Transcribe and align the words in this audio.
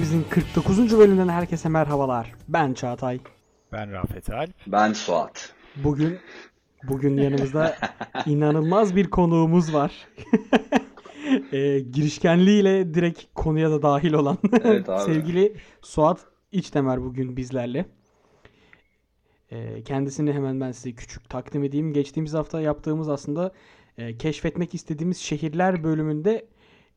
Bizim 0.00 0.24
49. 0.28 0.98
bölümden 0.98 1.28
herkese 1.28 1.68
merhabalar. 1.68 2.32
Ben 2.48 2.74
Çağatay. 2.74 3.20
Ben 3.72 3.92
Rafet 3.92 4.30
Al. 4.30 4.46
Ben 4.66 4.92
Suat. 4.92 5.54
Bugün 5.76 6.18
bugün 6.88 7.16
yanımızda 7.16 7.76
inanılmaz 8.26 8.96
bir 8.96 9.10
konuğumuz 9.10 9.74
var. 9.74 9.92
e, 11.52 11.78
girişkenliğiyle 11.80 12.94
direkt 12.94 13.22
konuya 13.34 13.70
da 13.70 13.82
dahil 13.82 14.12
olan 14.12 14.38
Evet 14.64 14.88
abi. 14.88 15.12
sevgili 15.12 15.56
Suat 15.82 16.20
İçtemer 16.52 17.02
bugün 17.02 17.36
bizlerle. 17.36 17.86
E, 19.50 19.82
kendisini 19.82 20.32
hemen 20.32 20.60
ben 20.60 20.72
size 20.72 20.92
küçük 20.92 21.28
takdim 21.28 21.64
edeyim. 21.64 21.92
Geçtiğimiz 21.92 22.34
hafta 22.34 22.60
yaptığımız 22.60 23.08
aslında 23.08 23.52
e, 23.98 24.18
keşfetmek 24.18 24.74
istediğimiz 24.74 25.18
şehirler 25.18 25.84
bölümünde 25.84 26.46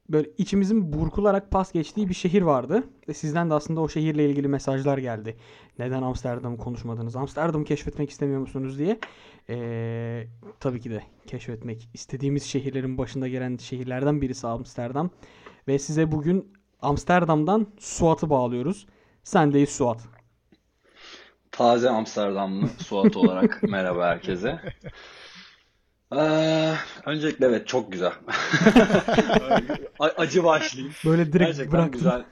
böyle 0.09 0.29
içimizin 0.37 0.93
burkularak 0.93 1.51
pas 1.51 1.71
geçtiği 1.71 2.09
bir 2.09 2.13
şehir 2.13 2.41
vardı. 2.41 2.83
Ve 3.09 3.13
sizden 3.13 3.49
de 3.49 3.53
aslında 3.53 3.81
o 3.81 3.89
şehirle 3.89 4.29
ilgili 4.29 4.47
mesajlar 4.47 4.97
geldi. 4.97 5.37
Neden 5.79 6.01
Amsterdam'ı 6.01 6.57
konuşmadınız? 6.57 7.15
Amsterdam'ı 7.15 7.65
keşfetmek 7.65 8.09
istemiyor 8.09 8.39
musunuz 8.39 8.79
diye. 8.79 8.99
Ee, 9.49 10.27
tabii 10.59 10.81
ki 10.81 10.89
de 10.89 11.03
keşfetmek 11.27 11.89
istediğimiz 11.93 12.43
şehirlerin 12.43 12.97
başında 12.97 13.27
gelen 13.27 13.57
şehirlerden 13.57 14.21
birisi 14.21 14.47
Amsterdam. 14.47 15.09
Ve 15.67 15.79
size 15.79 16.11
bugün 16.11 16.53
Amsterdam'dan 16.81 17.67
Suat'ı 17.79 18.29
bağlıyoruz. 18.29 18.87
Sendeyiz 19.23 19.69
Suat. 19.69 20.01
Taze 21.51 21.89
Amsterdamlı 21.89 22.67
Suat 22.67 23.17
olarak 23.17 23.63
merhaba 23.69 24.07
herkese. 24.07 24.59
Ee, 26.13 26.73
öncelikle 27.05 27.45
evet 27.45 27.67
çok 27.67 27.91
güzel. 27.91 28.11
Acı 29.99 30.43
başlayayım. 30.43 30.93
Böyle 31.05 31.25
direkt 31.33 31.47
Gerçekten 31.49 31.71
bıraktım. 31.71 31.91
güzel. 31.91 32.23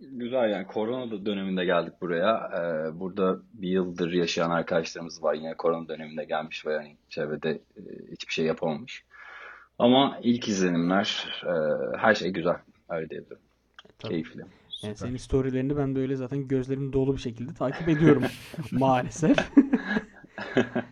Güzel 0.00 0.50
yani 0.50 0.66
korona 0.66 1.26
döneminde 1.26 1.64
geldik 1.64 1.92
buraya. 2.00 2.50
Ee, 2.56 3.00
burada 3.00 3.38
bir 3.52 3.68
yıldır 3.68 4.12
yaşayan 4.12 4.50
arkadaşlarımız 4.50 5.22
var. 5.22 5.34
Yine 5.34 5.54
korona 5.54 5.88
döneminde 5.88 6.24
gelmiş 6.24 6.66
ve 6.66 6.72
yani 6.72 6.96
çevrede 7.08 7.50
e, 7.50 7.80
hiçbir 8.12 8.32
şey 8.32 8.44
yapamamış. 8.44 9.04
Ama 9.78 10.18
ilk 10.22 10.48
izlenimler 10.48 11.28
e, 11.46 11.52
her 11.98 12.14
şey 12.14 12.30
güzel. 12.30 12.56
Öyle 12.88 13.10
diyebilirim. 13.10 13.38
Tabii. 13.98 14.10
Keyifli. 14.12 14.42
Yani 14.82 14.96
senin 14.96 15.16
storylerini 15.16 15.76
ben 15.76 15.94
böyle 15.94 16.16
zaten 16.16 16.48
gözlerim 16.48 16.92
dolu 16.92 17.16
bir 17.16 17.20
şekilde 17.20 17.54
takip 17.54 17.88
ediyorum 17.88 18.24
maalesef. 18.72 19.36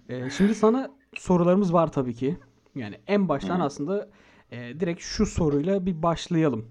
Ee, 0.09 0.31
şimdi 0.31 0.55
sana 0.55 0.91
sorularımız 1.23 1.73
var 1.73 1.93
tabii 1.93 2.15
ki. 2.15 2.37
Yani 2.75 2.99
en 3.07 3.29
baştan 3.29 3.61
Hı. 3.61 3.63
aslında 3.63 4.09
e, 4.51 4.81
direkt 4.81 5.01
şu 5.01 5.27
soruyla 5.27 5.87
bir 5.87 6.03
başlayalım. 6.03 6.67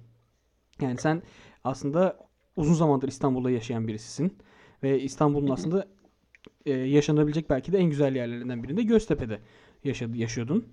Yani 0.82 0.98
sen 0.98 1.22
aslında 1.64 2.18
uzun 2.56 2.74
zamandır 2.74 3.08
İstanbul'da 3.08 3.52
yaşayan 3.52 3.88
birisisin. 3.88 4.38
Ve 4.84 5.00
İstanbul'un 5.02 5.50
aslında 5.50 5.88
e, 6.66 6.72
yaşanabilecek 6.72 7.50
belki 7.50 7.72
de 7.72 7.78
en 7.78 7.90
güzel 7.90 8.16
yerlerinden 8.16 8.64
birinde 8.64 8.84
Göztepe'de 8.84 9.40
yaşadı, 9.84 10.18
yaşıyordun. 10.18 10.66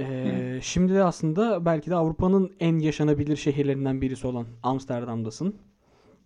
Ee, 0.00 0.58
şimdi 0.62 0.94
de 0.94 1.04
aslında 1.04 1.64
belki 1.64 1.90
de 1.90 1.94
Avrupa'nın 1.94 2.54
en 2.60 2.78
yaşanabilir 2.78 3.36
şehirlerinden 3.36 4.00
birisi 4.00 4.26
olan 4.26 4.46
Amsterdam'dasın. 4.62 5.56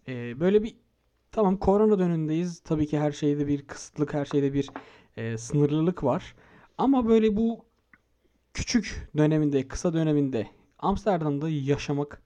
Ee, 0.08 0.40
böyle 0.40 0.62
bir 0.62 0.76
tamam 1.32 1.56
korona 1.56 1.98
dönemindeyiz. 1.98 2.60
Tabii 2.60 2.86
ki 2.86 2.98
her 2.98 3.12
şeyde 3.12 3.46
bir 3.46 3.62
kısıtlık, 3.62 4.14
her 4.14 4.24
şeyde 4.24 4.52
bir 4.52 4.70
e, 5.16 5.38
sınırlılık 5.38 6.04
var. 6.04 6.34
Ama 6.78 7.08
böyle 7.08 7.36
bu 7.36 7.64
küçük 8.54 9.08
döneminde, 9.16 9.68
kısa 9.68 9.92
döneminde 9.92 10.46
Amsterdam'da 10.78 11.48
yaşamak 11.48 12.22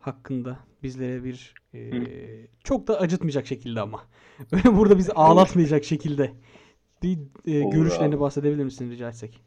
hakkında 0.00 0.58
bizlere 0.82 1.24
bir 1.24 1.54
e, 1.74 1.80
çok 2.64 2.86
da 2.88 3.00
acıtmayacak 3.00 3.46
şekilde 3.46 3.80
ama 3.80 4.06
böyle 4.52 4.76
burada 4.76 4.98
bizi 4.98 5.12
ağlatmayacak 5.12 5.84
şekilde 5.84 6.32
bir 7.02 7.18
e, 7.46 7.64
Olur 7.64 7.72
görüşlerini 7.72 8.14
abi. 8.14 8.20
bahsedebilir 8.20 8.64
misin 8.64 8.90
rica 8.90 9.08
etsek? 9.08 9.42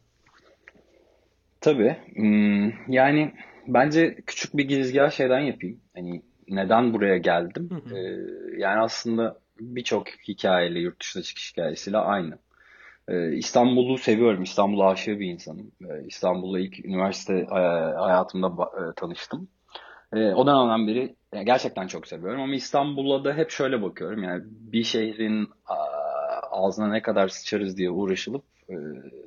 Tabii. 1.60 1.96
Hmm, 2.14 2.92
yani 2.92 3.34
bence 3.66 4.14
küçük 4.26 4.56
bir 4.56 4.64
girizgah 4.68 5.10
şeyden 5.10 5.40
yapayım. 5.40 5.80
Hani 5.94 6.22
neden 6.48 6.94
buraya 6.94 7.18
geldim? 7.18 7.70
Hı 7.70 7.74
hı. 7.74 7.96
Ee, 7.96 8.18
yani 8.58 8.80
aslında 8.80 9.40
birçok 9.60 10.08
hikayeyle, 10.28 10.80
yurt 10.80 11.00
dışına 11.00 11.22
çıkış 11.22 11.52
hikayesiyle 11.52 11.98
aynı. 11.98 12.38
Ee, 13.08 13.32
İstanbul'u 13.36 13.98
seviyorum. 13.98 14.42
İstanbul'a 14.42 14.88
aşığı 14.90 15.18
bir 15.18 15.26
insanım. 15.26 15.72
Ee, 15.82 16.06
İstanbul'la 16.06 16.60
ilk 16.60 16.84
üniversite 16.84 17.34
e, 17.34 17.60
hayatımda 17.96 18.48
e, 18.48 18.94
tanıştım. 18.96 19.48
Ee, 20.12 20.32
o 20.34 20.46
dönemden 20.46 20.86
beri 20.86 21.16
gerçekten 21.44 21.86
çok 21.86 22.06
seviyorum 22.06 22.40
ama 22.40 22.54
İstanbul'a 22.54 23.24
da 23.24 23.34
hep 23.34 23.50
şöyle 23.50 23.82
bakıyorum. 23.82 24.22
Yani 24.22 24.42
bir 24.46 24.82
şehrin 24.82 25.48
ağzına 26.50 26.88
ne 26.88 27.02
kadar 27.02 27.28
sıçarız 27.28 27.76
diye 27.76 27.90
uğraşılıp 27.90 28.44
e, 28.68 28.74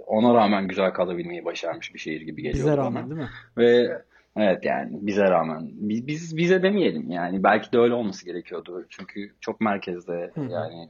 ona 0.07 0.33
rağmen 0.33 0.67
güzel 0.67 0.91
kalabilmeyi 0.91 1.45
başarmış 1.45 1.93
bir 1.93 1.99
şehir 1.99 2.21
gibi 2.21 2.41
geliyor 2.41 2.65
Bize 2.65 2.77
bana. 2.77 2.85
rağmen 2.85 3.09
değil 3.09 3.21
mi? 3.21 3.29
Ve 3.57 4.01
evet 4.37 4.65
yani 4.65 4.97
bize 5.01 5.23
rağmen 5.23 5.69
biz, 5.71 6.07
biz 6.07 6.37
bize 6.37 6.63
demeyelim 6.63 7.11
yani 7.11 7.43
belki 7.43 7.71
de 7.71 7.77
öyle 7.77 7.93
olması 7.93 8.25
gerekiyordu. 8.25 8.85
Çünkü 8.89 9.31
çok 9.41 9.61
merkezde 9.61 10.31
yani 10.37 10.89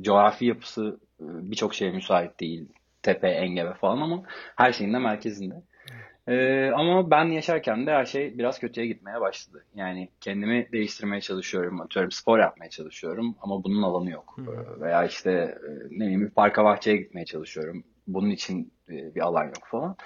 coğrafi 0.00 0.46
yapısı 0.46 1.00
birçok 1.20 1.74
şeye 1.74 1.90
müsait 1.90 2.40
değil. 2.40 2.68
Tepe, 3.02 3.28
engebe 3.28 3.74
falan 3.74 4.00
ama 4.00 4.22
her 4.56 4.72
şeyin 4.72 4.94
de 4.94 4.98
merkezinde. 4.98 5.54
Ee, 6.28 6.70
ama 6.70 7.10
ben 7.10 7.24
yaşarken 7.24 7.86
de 7.86 7.90
her 7.90 8.04
şey 8.04 8.38
biraz 8.38 8.58
kötüye 8.58 8.86
gitmeye 8.86 9.20
başladı. 9.20 9.64
Yani 9.74 10.08
kendimi 10.20 10.68
değiştirmeye 10.72 11.20
çalışıyorum. 11.20 11.80
Atıyorum 11.80 12.10
spor 12.10 12.38
yapmaya 12.38 12.70
çalışıyorum 12.70 13.36
ama 13.40 13.64
bunun 13.64 13.82
alanı 13.82 14.10
yok. 14.10 14.36
Ee, 14.38 14.80
Veya 14.80 15.04
işte 15.04 15.30
e, 15.32 15.70
ne 15.90 16.04
bileyim 16.04 16.20
bir 16.20 16.30
parka 16.30 16.64
bahçeye 16.64 16.96
gitmeye 16.96 17.24
çalışıyorum. 17.24 17.84
Bunun 18.06 18.30
için 18.30 18.72
e, 18.88 19.14
bir 19.14 19.20
alan 19.20 19.44
yok 19.44 19.66
falan. 19.70 19.96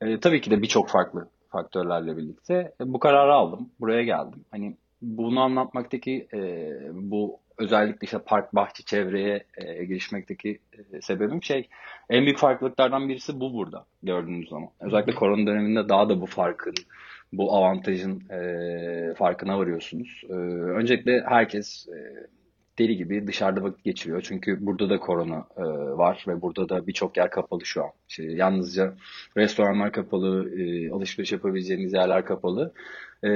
Ee, 0.00 0.20
tabii 0.20 0.40
ki 0.40 0.50
de 0.50 0.62
birçok 0.62 0.88
farklı 0.88 1.28
faktörlerle 1.48 2.16
birlikte 2.16 2.72
e, 2.80 2.92
bu 2.92 2.98
kararı 2.98 3.32
aldım. 3.32 3.70
Buraya 3.80 4.02
geldim. 4.02 4.44
Hani 4.50 4.76
bunu 5.02 5.40
anlatmaktaki 5.40 6.28
e, 6.34 6.70
bu 6.92 7.40
özellikle 7.58 8.04
işte 8.04 8.18
park, 8.18 8.54
bahçe, 8.54 8.82
çevreye 8.82 9.44
e, 9.56 9.84
girişmekteki 9.84 10.58
e, 10.92 11.00
sebebim 11.00 11.42
şey 11.42 11.68
en 12.10 12.24
büyük 12.24 12.38
farklılıklardan 12.38 13.08
birisi 13.08 13.40
bu 13.40 13.54
burada 13.54 13.86
gördüğünüz 14.02 14.48
zaman. 14.48 14.68
Özellikle 14.80 15.14
korona 15.14 15.46
döneminde 15.46 15.88
daha 15.88 16.08
da 16.08 16.20
bu 16.20 16.26
farkın, 16.26 16.74
bu 17.32 17.56
avantajın 17.56 18.30
e, 18.30 19.14
farkına 19.14 19.58
varıyorsunuz. 19.58 20.22
E, 20.28 20.32
öncelikle 20.32 21.24
herkes 21.28 21.88
e, 21.88 22.26
deli 22.78 22.96
gibi 22.96 23.26
dışarıda 23.26 23.62
vakit 23.62 23.84
geçiriyor. 23.84 24.22
Çünkü 24.22 24.66
burada 24.66 24.90
da 24.90 24.98
korona 24.98 25.46
e, 25.56 25.62
var 25.98 26.24
ve 26.28 26.42
burada 26.42 26.68
da 26.68 26.86
birçok 26.86 27.16
yer 27.16 27.30
kapalı 27.30 27.64
şu 27.64 27.84
an. 27.84 27.90
İşte 28.08 28.24
yalnızca 28.24 28.94
restoranlar 29.36 29.92
kapalı, 29.92 30.60
e, 30.60 30.90
alışveriş 30.90 31.32
yapabileceğiniz 31.32 31.92
yerler 31.92 32.24
kapalı. 32.24 32.72
E, 33.24 33.28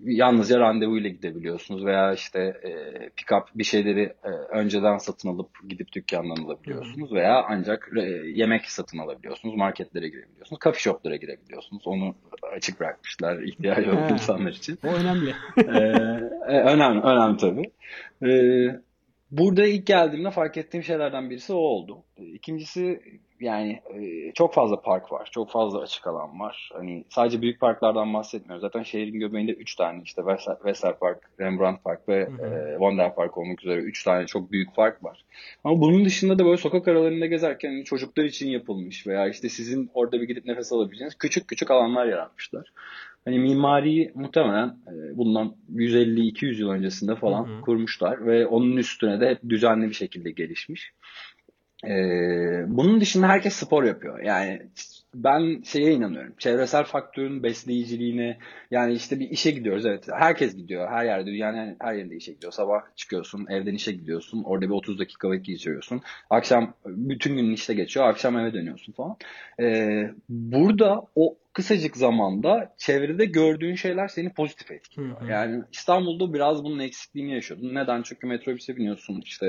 yalnızca 0.00 0.60
randevuyla 0.60 1.10
gidebiliyorsunuz 1.10 1.84
veya 1.84 2.12
işte 2.12 2.40
e, 2.40 2.70
pick-up 3.08 3.44
bir 3.54 3.64
şeyleri 3.64 4.02
e, 4.24 4.28
önceden 4.28 4.96
satın 4.96 5.28
alıp 5.28 5.48
gidip 5.68 5.92
dükkandan 5.92 6.44
alabiliyorsunuz 6.44 7.12
veya 7.12 7.44
ancak 7.48 7.90
e, 7.96 8.00
yemek 8.34 8.66
satın 8.66 8.98
alabiliyorsunuz, 8.98 9.56
marketlere 9.56 10.08
girebiliyorsunuz, 10.08 10.60
coffee 10.60 10.80
shoplara 10.80 11.16
girebiliyorsunuz. 11.16 11.82
Onu 11.86 12.14
açık 12.56 12.80
bırakmışlar 12.80 13.42
ihtiyacı 13.42 13.90
olan 13.90 14.12
insanlar 14.12 14.52
için. 14.52 14.78
O 14.84 14.88
önemli. 14.88 15.34
Ee, 16.46 16.60
önemli, 16.60 17.00
önemli 17.00 17.36
tabii. 17.36 17.70
Ee, 18.22 18.80
burada 19.30 19.66
ilk 19.66 19.86
geldiğimde 19.86 20.30
fark 20.30 20.56
ettiğim 20.56 20.84
şeylerden 20.84 21.30
birisi 21.30 21.52
o 21.52 21.56
oldu. 21.56 22.04
İkincisi 22.18 23.00
yani 23.44 23.80
e, 23.94 24.32
çok 24.32 24.54
fazla 24.54 24.80
park 24.80 25.12
var, 25.12 25.28
çok 25.32 25.50
fazla 25.50 25.80
açık 25.80 26.06
alan 26.06 26.40
var. 26.40 26.70
Hani 26.72 27.04
sadece 27.08 27.42
büyük 27.42 27.60
parklardan 27.60 28.14
bahsetmiyoruz. 28.14 28.60
Zaten 28.60 28.82
şehrin 28.82 29.20
göbeğinde 29.20 29.52
3 29.52 29.74
tane 29.74 30.02
işte 30.04 30.22
Wester 30.62 30.98
Park, 30.98 31.18
Rembrandt 31.40 31.84
Park 31.84 32.08
ve 32.08 32.26
Hı 32.26 32.30
hı. 32.30 32.46
e, 32.46 32.70
Wonder 32.72 33.14
Park 33.14 33.38
olmak 33.38 33.64
üzere 33.64 33.80
3 33.80 34.04
tane 34.04 34.26
çok 34.26 34.52
büyük 34.52 34.74
park 34.74 35.04
var. 35.04 35.24
Ama 35.64 35.80
bunun 35.80 36.04
dışında 36.04 36.38
da 36.38 36.44
böyle 36.44 36.56
sokak 36.56 36.88
aralarında 36.88 37.26
gezerken 37.26 37.68
hani 37.68 37.84
çocuklar 37.84 38.24
için 38.24 38.48
yapılmış 38.48 39.06
veya 39.06 39.28
işte 39.28 39.48
sizin 39.48 39.90
orada 39.94 40.20
bir 40.20 40.26
gidip 40.26 40.44
nefes 40.44 40.72
alabileceğiniz 40.72 41.14
küçük 41.14 41.48
küçük 41.48 41.70
alanlar 41.70 42.06
yaratmışlar. 42.06 42.72
Hani 43.24 43.38
mimariyi 43.38 44.12
muhtemelen 44.14 44.68
e, 44.68 45.16
bundan 45.16 45.56
150-200 45.74 46.60
yıl 46.60 46.70
öncesinde 46.70 47.16
falan 47.16 47.44
Hı 47.46 47.56
hı. 47.56 47.60
kurmuşlar 47.60 48.26
ve 48.26 48.46
onun 48.46 48.76
üstüne 48.76 49.20
de 49.20 49.28
hep 49.28 49.38
düzenli 49.48 49.88
bir 49.88 49.94
şekilde 49.94 50.30
gelişmiş. 50.30 50.92
E, 51.88 51.96
bunun 52.66 53.00
dışında 53.00 53.28
herkes 53.28 53.54
spor 53.54 53.84
yapıyor. 53.84 54.22
Yani 54.22 54.62
ben 55.14 55.62
şeye 55.62 55.92
inanıyorum. 55.92 56.34
Çevresel 56.38 56.84
faktörün 56.84 57.42
besleyiciliğine 57.42 58.38
yani 58.70 58.92
işte 58.92 59.20
bir 59.20 59.30
işe 59.30 59.50
gidiyoruz 59.50 59.86
evet. 59.86 60.06
Herkes 60.12 60.56
gidiyor. 60.56 60.88
Her 60.90 61.04
yerde 61.04 61.26
dünyanın 61.26 61.76
her 61.80 61.94
yerinde 61.94 62.16
işe 62.16 62.32
gidiyor. 62.32 62.52
Sabah 62.52 62.80
çıkıyorsun, 62.96 63.46
evden 63.50 63.74
işe 63.74 63.92
gidiyorsun. 63.92 64.42
Orada 64.42 64.66
bir 64.66 64.74
30 64.74 64.98
dakika 64.98 65.28
vakit 65.28 65.46
geçiriyorsun. 65.46 66.00
Akşam 66.30 66.74
bütün 66.86 67.36
gün 67.36 67.52
işte 67.52 67.74
geçiyor. 67.74 68.08
Akşam 68.08 68.38
eve 68.38 68.52
dönüyorsun 68.52 68.92
falan. 68.92 69.16
Ee, 69.60 70.10
burada 70.28 71.02
o 71.16 71.36
kısacık 71.54 71.96
zamanda 71.96 72.74
çevrede 72.78 73.24
gördüğün 73.24 73.74
şeyler 73.74 74.08
seni 74.08 74.32
pozitif 74.32 74.70
etkiliyor. 74.70 75.20
Hı 75.20 75.24
hı. 75.24 75.30
Yani 75.30 75.62
İstanbul'da 75.72 76.34
biraz 76.34 76.64
bunun 76.64 76.78
eksikliğini 76.78 77.34
yaşıyordum. 77.34 77.74
Neden? 77.74 78.02
Çünkü 78.02 78.26
metrobüse 78.26 78.76
biniyorsun 78.76 79.22
işte 79.24 79.46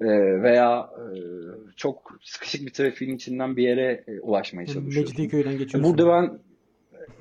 e, 0.00 0.06
veya 0.42 0.90
e, 0.98 1.08
çok 1.76 2.18
sıkışık 2.22 2.66
bir 2.66 2.72
trafiğin 2.72 3.16
içinden 3.16 3.56
bir 3.56 3.62
yere 3.62 4.04
e, 4.08 4.20
ulaşmaya 4.20 4.66
çalışıyorsun. 4.66 5.02
Mecidiyeköy'den 5.02 5.58
geçiyorsun. 5.58 5.92
Burada 5.92 6.08
ben 6.08 6.38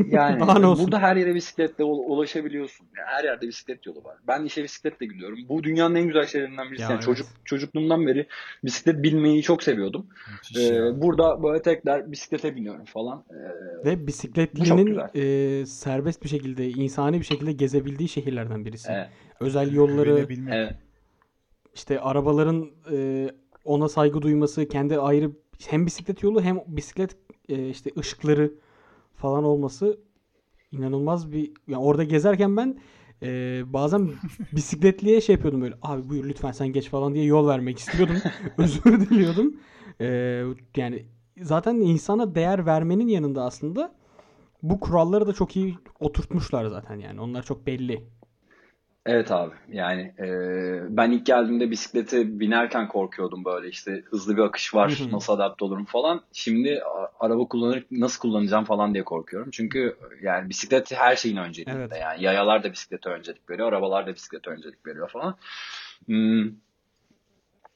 yani 0.05 0.41
burada 0.79 0.99
her 0.99 1.15
yere 1.15 1.35
bisikletle 1.35 1.83
ul- 1.83 2.03
ulaşabiliyorsun. 2.17 2.87
Yani 2.97 3.07
her 3.07 3.23
yerde 3.23 3.47
bisiklet 3.47 3.85
yolu 3.85 4.03
var. 4.03 4.17
Ben 4.27 4.45
işe 4.45 4.63
bisikletle 4.63 5.05
gidiyorum. 5.05 5.39
Bu 5.49 5.63
dünyanın 5.63 5.95
en 5.95 6.07
güzel 6.07 6.25
şeylerinden 6.25 6.67
birisi. 6.71 6.81
Ya 6.81 6.87
Yani 6.89 6.95
evet. 6.95 7.05
çocuk 7.05 7.27
çocukluğumdan 7.45 8.07
beri 8.07 8.27
bisiklet 8.63 9.03
binmeyi 9.03 9.41
çok 9.43 9.63
seviyordum. 9.63 10.07
Müthiş 10.31 10.57
Ee, 10.69 10.73
ya. 10.73 11.01
burada 11.01 11.43
böyle 11.43 11.61
tekrar 11.61 12.11
bisiklete 12.11 12.55
biniyorum 12.55 12.85
falan. 12.85 13.23
Ee, 13.31 13.85
Ve 13.85 14.07
bisikletlinin 14.07 14.85
güzel. 14.85 15.09
e, 15.61 15.65
serbest 15.65 16.23
bir 16.23 16.29
şekilde, 16.29 16.69
insani 16.69 17.19
bir 17.19 17.25
şekilde 17.25 17.51
gezebildiği 17.51 18.09
şehirlerden 18.09 18.65
birisi. 18.65 18.91
evet, 18.91 19.07
Özel 19.39 19.73
yolları, 19.73 20.25
evet. 20.51 20.75
işte 21.75 21.99
arabaların 21.99 22.71
e, 22.91 23.27
ona 23.65 23.89
saygı 23.89 24.21
duyması, 24.21 24.67
kendi 24.67 24.97
ayrı 24.97 25.31
hem 25.67 25.85
bisiklet 25.85 26.23
yolu 26.23 26.41
hem 26.41 26.59
bisiklet 26.67 27.17
e, 27.49 27.69
işte 27.69 27.89
ışıkları 27.99 28.51
falan 29.15 29.44
olması 29.44 30.00
inanılmaz 30.71 31.31
bir 31.31 31.51
yani 31.67 31.83
orada 31.83 32.03
gezerken 32.03 32.57
ben 32.57 32.77
e, 33.23 33.62
bazen 33.73 34.09
bisikletliye 34.51 35.21
şey 35.21 35.35
yapıyordum 35.35 35.62
böyle 35.62 35.75
abi 35.81 36.09
buyur 36.09 36.25
lütfen 36.25 36.51
sen 36.51 36.67
geç 36.67 36.89
falan 36.89 37.13
diye 37.13 37.25
yol 37.25 37.47
vermek 37.47 37.79
istiyordum. 37.79 38.17
Özür 38.57 38.83
diliyordum. 39.00 39.56
E, 40.01 40.41
yani 40.77 41.06
zaten 41.41 41.75
insana 41.75 42.35
değer 42.35 42.65
vermenin 42.65 43.07
yanında 43.07 43.44
aslında 43.44 43.95
bu 44.63 44.79
kuralları 44.79 45.27
da 45.27 45.33
çok 45.33 45.56
iyi 45.56 45.75
oturtmuşlar 46.00 46.65
zaten 46.65 47.00
yani. 47.00 47.21
Onlar 47.21 47.44
çok 47.44 47.67
belli. 47.67 48.03
Evet 49.05 49.31
abi 49.31 49.53
yani 49.71 50.01
e, 50.19 50.27
ben 50.97 51.11
ilk 51.11 51.25
geldiğimde 51.25 51.71
bisiklete 51.71 52.39
binerken 52.39 52.87
korkuyordum 52.87 53.45
böyle 53.45 53.69
işte 53.69 54.03
hızlı 54.05 54.37
bir 54.37 54.41
akış 54.41 54.73
var 54.75 54.99
nasıl 55.11 55.33
adapte 55.33 55.65
olurum 55.65 55.85
falan. 55.85 56.21
Şimdi 56.33 56.81
araba 57.19 57.47
kullanır 57.47 57.85
nasıl 57.91 58.19
kullanacağım 58.21 58.65
falan 58.65 58.93
diye 58.93 59.03
korkuyorum. 59.03 59.49
Çünkü 59.51 59.97
yani 60.21 60.49
bisiklet 60.49 60.93
her 60.93 61.15
şeyin 61.15 61.37
önceliğinde 61.37 61.81
Evet. 61.81 62.01
yani 62.01 62.23
yayalar 62.23 62.63
da 62.63 62.71
bisiklete 62.71 63.09
öncelik 63.09 63.49
veriyor 63.49 63.67
arabalar 63.67 64.07
da 64.07 64.13
bisiklete 64.15 64.49
öncelik 64.49 64.87
veriyor 64.87 65.09
falan. 65.09 65.37
Hmm. 66.05 66.51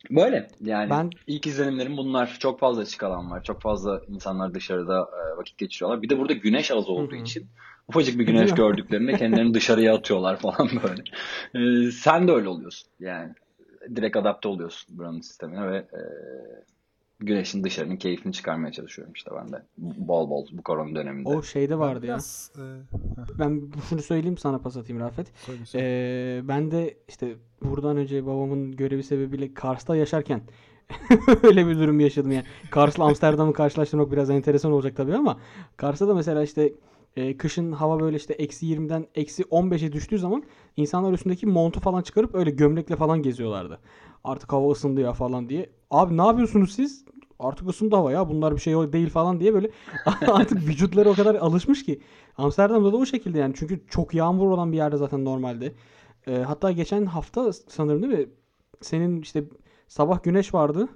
Böyle 0.10 0.48
yani 0.62 0.90
Ben- 0.90 1.10
ilk 1.28 1.48
izlenimlerim 1.48 1.98
bunlar. 1.98 2.38
Çok 2.40 2.60
fazla 2.60 2.82
açık 2.82 3.04
alan 3.04 3.32
var. 3.32 3.44
Çok 3.44 3.62
fazla 3.62 4.02
insanlar 4.08 4.54
dışarıda 4.54 5.00
e, 5.02 5.38
vakit 5.38 5.58
geçiriyorlar. 5.58 6.02
Bir 6.02 6.10
de 6.10 6.18
burada 6.20 6.34
güneş 6.34 6.72
az 6.72 6.90
olduğu 6.90 7.16
için 7.16 7.48
ufacık 7.90 8.20
bir 8.20 8.26
güneş 8.26 8.54
gördüklerinde 8.54 9.14
kendilerini 9.18 9.54
dışarıya 9.54 9.96
atıyorlar 9.96 10.40
falan 10.40 10.70
böyle. 10.84 11.04
E, 11.88 11.92
sen 11.92 12.28
de 12.28 12.32
öyle 12.32 12.50
oluyorsun. 12.50 12.90
Yani 13.00 13.34
direkt 13.96 14.18
adapte 14.18 14.48
oluyorsun 14.48 14.98
buranın 14.98 15.22
sistemine 15.22 15.72
ve 15.72 15.78
e, 15.78 16.02
güneşin 17.20 17.64
dışarının 17.64 17.98
keyfini 17.98 18.34
çıkarmaya 18.34 18.72
çalışıyorum 18.72 19.14
işte 19.14 19.32
ben 19.36 19.52
de. 19.52 19.64
Bol 19.78 20.30
bol 20.30 20.48
bu 20.52 20.64
korona 20.64 20.96
döneminde. 20.96 21.30
O 21.30 21.44
şeyde 21.44 21.80
vardı 21.80 22.06
ya. 22.06 22.14
biraz, 22.14 22.52
e, 22.58 22.64
Ben 23.40 23.62
şunu 23.90 24.02
söyleyeyim 24.02 24.38
sana 24.38 24.60
pas 24.60 24.78
atayım 24.78 25.02
Rafet. 25.02 25.28
söyle 25.46 25.66
söyle. 25.66 25.86
Ee, 25.88 26.48
ben 26.48 26.72
de 26.72 26.98
işte 27.08 27.36
buradan 27.62 27.98
önce 27.98 28.26
babamın 28.26 28.72
görevi 28.72 29.04
sebebiyle 29.04 29.54
Kars'ta 29.54 29.96
yaşarken 29.96 30.42
öyle 31.44 31.68
bir 31.68 31.76
durum 31.80 32.00
yaşadım 32.00 32.32
yani. 32.32 32.46
Kars'la 32.72 33.04
Amsterdam'ı 33.04 33.54
karşılaştırmak 33.54 34.12
biraz 34.12 34.30
enteresan 34.30 34.72
olacak 34.72 34.96
tabii 34.98 35.16
ama 35.16 35.40
Kars'ta 35.78 36.08
da 36.08 36.14
mesela 36.14 36.44
işte 36.44 36.74
e, 37.20 37.38
kışın 37.38 37.72
hava 37.72 38.00
böyle 38.00 38.18
işte 38.18 38.34
eksi 38.34 38.66
20'den 38.66 39.06
eksi 39.16 39.44
15'e 39.44 39.92
düştüğü 39.92 40.20
zaman 40.20 40.44
insanlar 40.78 41.14
üstündeki 41.14 41.46
montu 41.48 41.80
falan 41.80 42.02
çıkarıp 42.02 42.36
öyle 42.36 42.52
gömlekle 42.52 42.96
falan 42.96 43.22
geziyorlardı. 43.22 43.80
Artık 44.24 44.54
hava 44.54 44.72
ısındı 44.72 45.02
ya 45.02 45.14
falan 45.14 45.50
diye. 45.50 45.70
Abi 45.92 46.18
ne 46.18 46.26
yapıyorsunuz 46.26 46.76
siz? 46.76 47.06
Artık 47.40 47.70
ısındı 47.70 47.96
hava 47.96 48.12
ya 48.12 48.30
bunlar 48.30 48.56
bir 48.56 48.62
şey 48.62 48.74
değil 48.74 49.10
falan 49.10 49.40
diye 49.40 49.54
böyle 49.54 49.70
artık 50.28 50.68
vücutları 50.68 51.10
o 51.10 51.14
kadar 51.14 51.36
alışmış 51.36 51.86
ki. 51.86 52.02
Amsterdam'da 52.38 52.94
da 52.94 52.98
o 52.98 53.06
şekilde 53.06 53.40
yani 53.40 53.54
çünkü 53.58 53.88
çok 53.88 54.14
yağmur 54.14 54.52
olan 54.52 54.72
bir 54.72 54.78
yerde 54.78 54.98
zaten 54.98 55.26
normalde. 55.26 55.74
Ee, 56.28 56.36
hatta 56.38 56.72
geçen 56.72 57.06
hafta 57.06 57.54
sanırım 57.54 58.02
değil 58.04 58.20
mi? 58.20 58.30
Senin 58.82 59.22
işte 59.22 59.44
sabah 59.88 60.24
güneş 60.24 60.54
vardı. 60.54 60.88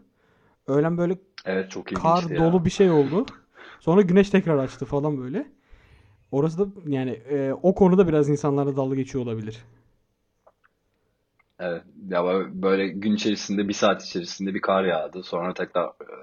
Öğlen 0.67 0.97
böyle 0.97 1.17
Evet 1.45 1.71
çok 1.71 1.85
kar 1.85 2.29
ya. 2.29 2.37
dolu 2.37 2.65
bir 2.65 2.69
şey 2.69 2.91
oldu. 2.91 3.25
Sonra 3.79 4.01
güneş 4.01 4.29
tekrar 4.29 4.57
açtı 4.57 4.85
falan 4.85 5.17
böyle. 5.17 5.47
Orası 6.33 6.59
da 6.59 6.81
yani 6.87 7.11
e, 7.11 7.53
o 7.63 7.75
konuda 7.75 8.07
biraz 8.07 8.29
insanlarla 8.29 8.77
dalga 8.77 8.95
geçiyor 8.95 9.23
olabilir. 9.23 9.57
Evet. 11.59 11.83
Ya 12.09 12.23
böyle- 12.49 12.87
gün 12.87 13.15
içerisinde 13.15 13.67
bir 13.67 13.73
saat 13.73 14.03
içerisinde 14.03 14.53
bir 14.53 14.61
kar 14.61 14.83
yağdı. 14.83 15.23
Sonra 15.23 15.53
tekrar 15.53 15.85
e, 15.85 16.13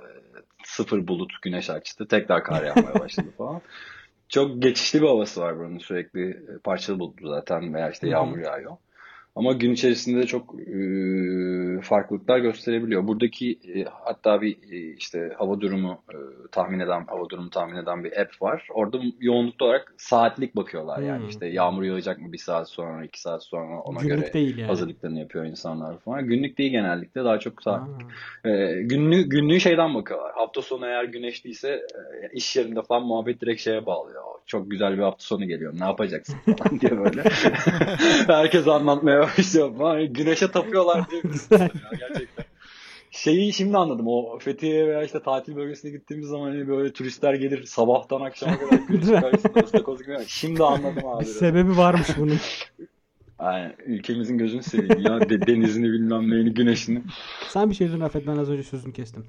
sıfır 0.64 1.08
bulut 1.08 1.32
güneş 1.42 1.70
açtı. 1.70 2.08
Tekrar 2.08 2.44
kar 2.44 2.64
yağmaya 2.64 2.98
başladı 3.00 3.28
falan. 3.38 3.60
Çok 4.28 4.62
geçişli 4.62 5.02
bir 5.02 5.06
havası 5.06 5.40
var 5.40 5.58
buranın 5.58 5.78
sürekli 5.78 6.30
e, 6.30 6.58
parçalı 6.64 6.98
bulutlu 6.98 7.28
zaten 7.28 7.74
veya 7.74 7.90
işte 7.90 8.08
yağmur 8.08 8.38
yağıyor. 8.38 8.76
Ama 9.36 9.52
gün 9.52 9.72
içerisinde 9.72 10.22
de 10.22 10.26
çok 10.26 10.54
e, 10.60 11.80
farklılıklar 11.82 12.38
gösterebiliyor. 12.38 13.06
Buradaki 13.08 13.52
e, 13.74 13.84
hatta 14.04 14.40
bir 14.42 14.56
e, 14.72 14.94
işte 14.96 15.32
hava 15.38 15.60
durumu 15.60 16.02
e, 16.12 16.16
tahmin 16.52 16.80
eden, 16.80 17.04
hava 17.06 17.28
durumu 17.28 17.50
tahmin 17.50 17.76
eden 17.76 18.04
bir 18.04 18.20
app 18.20 18.42
var. 18.42 18.66
Orada 18.74 18.98
yoğunluklu 19.20 19.66
olarak 19.66 19.94
saatlik 19.96 20.56
bakıyorlar 20.56 20.98
yani 21.02 21.20
Hmm. 21.20 21.28
işte 21.28 21.46
yağmur 21.46 21.82
yağacak 21.82 22.18
mı 22.20 22.32
bir 22.32 22.38
saat 22.38 22.68
sonra, 22.68 23.04
iki 23.04 23.20
saat 23.20 23.44
sonra 23.44 23.80
ona 23.80 24.00
Günlük 24.00 24.18
göre 24.18 24.32
değil 24.32 24.58
yani. 24.58 24.68
hazırlıklarını 24.68 25.18
yapıyor 25.20 25.44
insanlar 25.44 25.98
falan. 25.98 26.26
Günlük 26.26 26.58
değil 26.58 26.70
genellikle 26.70 27.24
daha 27.24 27.38
çok 27.38 27.62
saat. 27.62 27.80
Ha. 28.42 28.50
E, 28.50 28.82
günlüğü, 28.82 29.22
günlüğü 29.28 29.60
şeyden 29.60 29.94
bakıyorlar. 29.94 30.32
Hafta 30.34 30.62
sonu 30.62 30.86
eğer 30.86 31.04
güneşliyse 31.04 31.68
e, 31.68 32.28
iş 32.32 32.56
yerinde 32.56 32.82
falan 32.82 33.02
muhabbet 33.06 33.40
direkt 33.40 33.60
şeye 33.62 33.86
bağlıyor. 33.86 34.22
Çok 34.46 34.70
güzel 34.70 34.98
bir 34.98 35.02
hafta 35.02 35.24
sonu 35.24 35.44
geliyor. 35.46 35.74
Ne 35.80 35.84
yapacaksın 35.84 36.36
falan 36.58 36.80
diye 36.80 36.98
böyle. 37.04 37.22
Herkes 38.26 38.68
anlatmaya 38.68 39.19
başlıyor 39.38 39.76
falan. 39.78 40.12
Güneşe 40.12 40.50
tapıyorlar 40.50 41.10
diye. 41.10 41.20
Güzel. 41.22 41.60
Ya 41.60 41.98
gerçekten. 41.98 42.44
Şeyi 43.10 43.52
şimdi 43.52 43.76
anladım. 43.76 44.06
O 44.08 44.38
Fethiye 44.38 44.86
veya 44.86 45.02
işte 45.02 45.22
tatil 45.22 45.56
bölgesine 45.56 45.90
gittiğimiz 45.90 46.28
zaman 46.28 46.48
hani 46.50 46.68
böyle 46.68 46.92
turistler 46.92 47.34
gelir 47.34 47.64
sabahtan 47.64 48.20
akşama 48.20 48.58
kadar 48.58 48.78
güneş 48.88 49.20
karşısında 49.20 49.60
ıstakoz 49.60 50.02
gibi. 50.02 50.16
Şimdi 50.26 50.62
anladım 50.64 51.06
abi. 51.06 51.20
Bir 51.20 51.26
sebebi 51.30 51.76
varmış 51.76 52.08
bunun. 52.18 52.38
Yani 53.40 53.72
ülkemizin 53.86 54.38
gözünü 54.38 54.62
seveyim 54.62 55.00
ya. 55.00 55.20
De- 55.20 55.46
denizini 55.46 55.92
bilmem 55.92 56.30
neyini 56.30 56.54
güneşini. 56.54 57.02
Sen 57.48 57.70
bir 57.70 57.74
şey 57.74 57.86
diyordun 57.88 58.04
Rafet 58.04 58.26
ben 58.26 58.36
az 58.36 58.50
önce 58.50 58.62
sözünü 58.62 58.92
kestim. 58.92 59.26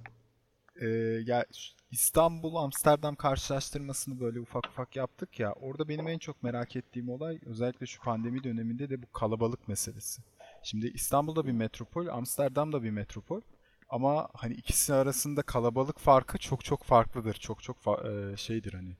Ee, 0.82 0.88
ya 1.26 1.46
İstanbul 1.92 2.56
Amsterdam 2.56 3.16
karşılaştırmasını 3.16 4.20
böyle 4.20 4.40
ufak 4.40 4.68
ufak 4.68 4.96
yaptık 4.96 5.40
ya. 5.40 5.54
Orada 5.54 5.88
benim 5.88 6.08
en 6.08 6.18
çok 6.18 6.44
merak 6.44 6.76
ettiğim 6.76 7.10
olay 7.10 7.40
özellikle 7.46 7.86
şu 7.86 8.02
pandemi 8.02 8.44
döneminde 8.44 8.90
de 8.90 9.02
bu 9.02 9.12
kalabalık 9.12 9.68
meselesi. 9.68 10.22
Şimdi 10.64 10.88
İstanbul'da 10.88 11.48
bir 11.48 11.52
metropol, 11.52 12.08
Amsterdam'da 12.08 12.84
bir 12.84 12.92
metropol. 12.92 13.42
Ama 13.90 14.30
hani 14.34 14.54
ikisi 14.54 14.94
arasında 14.94 15.42
kalabalık 15.42 16.00
farkı 16.00 16.38
çok 16.38 16.66
çok 16.66 16.84
farklıdır. 16.84 17.34
Çok 17.34 17.64
çok 17.64 17.78
fa- 17.78 18.34
e, 18.34 18.38
şeydir 18.38 18.74
hani 18.74 18.98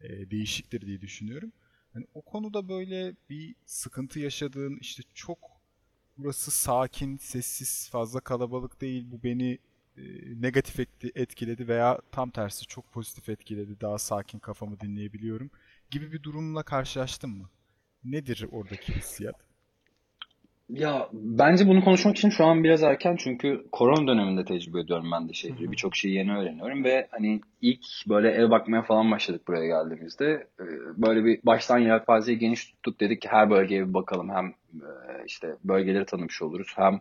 e, 0.00 0.30
değişiktir 0.30 0.86
diye 0.86 1.00
düşünüyorum. 1.00 1.52
Hani 1.92 2.06
o 2.14 2.22
konuda 2.22 2.68
böyle 2.68 3.16
bir 3.30 3.54
sıkıntı 3.66 4.20
yaşadığın 4.20 4.78
işte 4.80 5.02
çok 5.14 5.38
burası 6.18 6.50
sakin, 6.50 7.16
sessiz, 7.16 7.88
fazla 7.90 8.20
kalabalık 8.20 8.80
değil. 8.80 9.06
Bu 9.10 9.22
beni 9.22 9.58
negatif 10.40 10.80
etki- 10.80 11.12
etkiledi 11.14 11.68
veya 11.68 11.98
tam 12.12 12.30
tersi 12.30 12.66
çok 12.66 12.92
pozitif 12.92 13.28
etkiledi. 13.28 13.80
Daha 13.80 13.98
sakin 13.98 14.38
kafamı 14.38 14.80
dinleyebiliyorum 14.80 15.50
gibi 15.90 16.12
bir 16.12 16.22
durumla 16.22 16.62
karşılaştın 16.62 17.30
mı? 17.30 17.48
Nedir 18.04 18.46
oradaki 18.52 18.94
hissiyat? 18.94 19.36
Ya 20.68 21.08
bence 21.12 21.66
bunu 21.66 21.84
konuşmak 21.84 22.16
için 22.16 22.30
şu 22.30 22.44
an 22.44 22.64
biraz 22.64 22.82
erken 22.82 23.16
çünkü 23.16 23.64
korona 23.72 24.06
döneminde 24.06 24.44
tecrübe 24.44 24.80
ediyorum 24.80 25.10
ben 25.12 25.28
de 25.28 25.32
şehri. 25.32 25.72
Birçok 25.72 25.96
şeyi 25.96 26.14
yeni 26.14 26.36
öğreniyorum 26.36 26.84
ve 26.84 27.08
hani 27.10 27.40
ilk 27.60 27.84
böyle 28.08 28.30
ev 28.30 28.50
bakmaya 28.50 28.82
falan 28.82 29.10
başladık 29.10 29.48
buraya 29.48 29.66
geldiğimizde. 29.66 30.46
Ee, 30.60 30.64
Böyle 30.96 31.24
bir 31.24 31.40
baştan 31.46 31.78
yelpazeyi 31.78 32.38
geniş 32.38 32.64
tuttuk 32.66 33.00
dedik 33.00 33.22
ki 33.22 33.28
her 33.28 33.50
bölgeye 33.50 33.88
bir 33.88 33.94
bakalım. 33.94 34.30
Hem 34.30 34.46
e, 34.74 34.90
işte 35.26 35.56
bölgeleri 35.64 36.06
tanımış 36.06 36.42
oluruz 36.42 36.72
hem 36.76 37.00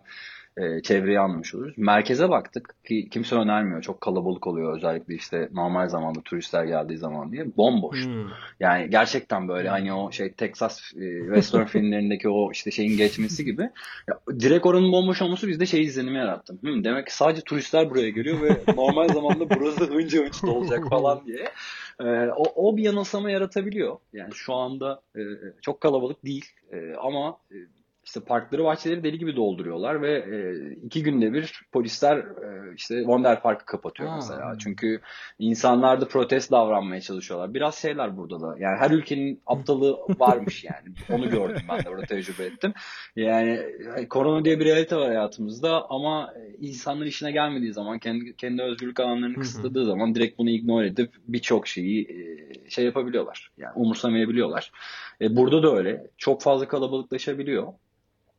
e, 0.57 0.81
çevreyi 0.81 1.19
anlamış 1.19 1.55
oluruz. 1.55 1.73
Merkeze 1.77 2.29
baktık 2.29 2.75
ki 2.85 3.09
kimse 3.11 3.35
önermiyor. 3.35 3.81
Çok 3.81 4.01
kalabalık 4.01 4.47
oluyor 4.47 4.77
özellikle 4.77 5.15
işte 5.15 5.49
normal 5.51 5.87
zamanda 5.89 6.21
turistler 6.21 6.65
geldiği 6.65 6.97
zaman 6.97 7.31
diye. 7.31 7.57
Bomboş. 7.57 8.05
Hmm. 8.05 8.25
Yani 8.59 8.89
gerçekten 8.89 9.47
böyle 9.47 9.69
hani 9.69 9.93
o 9.93 10.11
şey 10.11 10.31
Texas 10.31 10.93
e, 10.95 11.19
western 11.19 11.65
filmlerindeki 11.65 12.29
o 12.29 12.51
işte 12.51 12.71
şeyin 12.71 12.97
geçmesi 12.97 13.45
gibi. 13.45 13.61
Ya, 14.07 14.39
direkt 14.39 14.65
oranın 14.65 14.91
bomboş 14.91 15.21
olması 15.21 15.47
bizde 15.47 15.65
şey 15.65 15.81
izlenimi 15.81 16.17
yarattı. 16.17 16.57
Hmm, 16.61 16.83
demek 16.83 17.07
ki 17.07 17.15
sadece 17.15 17.41
turistler 17.41 17.89
buraya 17.89 18.09
geliyor 18.09 18.41
ve 18.41 18.61
normal 18.75 19.07
zamanda 19.07 19.49
burası 19.49 19.85
hınca 19.85 20.25
hınç 20.25 20.43
dolacak 20.43 20.89
falan 20.89 21.21
diye. 21.25 21.49
Ee, 22.01 22.29
o, 22.35 22.43
o 22.55 22.77
bir 22.77 22.83
yanılsama 22.83 23.31
yaratabiliyor. 23.31 23.97
Yani 24.13 24.33
şu 24.33 24.53
anda 24.53 25.01
e, 25.15 25.21
çok 25.61 25.81
kalabalık 25.81 26.25
değil 26.25 26.45
E, 26.71 26.93
ama 26.95 27.37
e, 27.51 27.57
işte 28.09 28.19
parkları 28.19 28.63
bahçeleri 28.63 29.03
deli 29.03 29.19
gibi 29.19 29.35
dolduruyorlar 29.35 30.01
ve 30.01 30.11
e, 30.13 30.39
iki 30.85 31.03
günde 31.03 31.33
bir 31.33 31.61
polisler 31.71 32.17
e, 32.17 32.73
işte 32.75 32.99
Wonder 32.99 33.41
Park'ı 33.41 33.65
kapatıyor 33.65 34.09
Aa. 34.09 34.15
mesela. 34.15 34.55
Çünkü 34.59 35.01
insanlar 35.39 36.01
da 36.01 36.07
protest 36.07 36.51
davranmaya 36.51 37.01
çalışıyorlar. 37.01 37.53
Biraz 37.53 37.75
şeyler 37.75 38.17
burada 38.17 38.41
da. 38.41 38.55
Yani 38.59 38.77
her 38.77 38.91
ülkenin 38.91 39.41
aptalı 39.45 39.99
varmış 40.19 40.63
yani. 40.63 40.95
Onu 41.09 41.29
gördüm 41.29 41.61
ben 41.69 41.85
de 41.85 41.89
orada 41.89 42.05
tecrübe 42.05 42.43
ettim. 42.43 42.73
Yani 43.15 43.59
korona 44.09 44.45
diye 44.45 44.59
bir 44.59 44.65
realite 44.65 44.95
var 44.95 45.07
hayatımızda 45.07 45.89
ama 45.89 46.33
insanlar 46.59 47.05
işine 47.05 47.31
gelmediği 47.31 47.73
zaman 47.73 47.99
kendi 47.99 48.35
kendi 48.35 48.61
özgürlük 48.61 48.99
alanlarını 48.99 49.35
kısıtladığı 49.35 49.85
zaman 49.85 50.15
direkt 50.15 50.39
bunu 50.39 50.49
ignore 50.49 50.87
edip 50.87 51.13
birçok 51.27 51.67
şeyi 51.67 52.03
e, 52.03 52.69
şey 52.69 52.85
yapabiliyorlar. 52.85 53.51
Yani 53.57 53.73
umursamayabiliyorlar. 53.75 54.71
E, 55.21 55.35
burada 55.35 55.63
da 55.63 55.75
öyle. 55.75 56.07
Çok 56.17 56.41
fazla 56.41 56.67
kalabalıklaşabiliyor. 56.67 57.73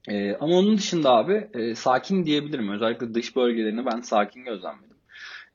E, 0.08 0.36
ama 0.36 0.54
onun 0.58 0.78
dışında 0.78 1.10
abi 1.12 1.50
e, 1.54 1.74
sakin 1.74 2.26
diyebilirim. 2.26 2.68
Özellikle 2.72 3.14
dış 3.14 3.36
bölgelerini 3.36 3.86
ben 3.86 4.00
sakin 4.00 4.44
gözlemledim. 4.44 4.99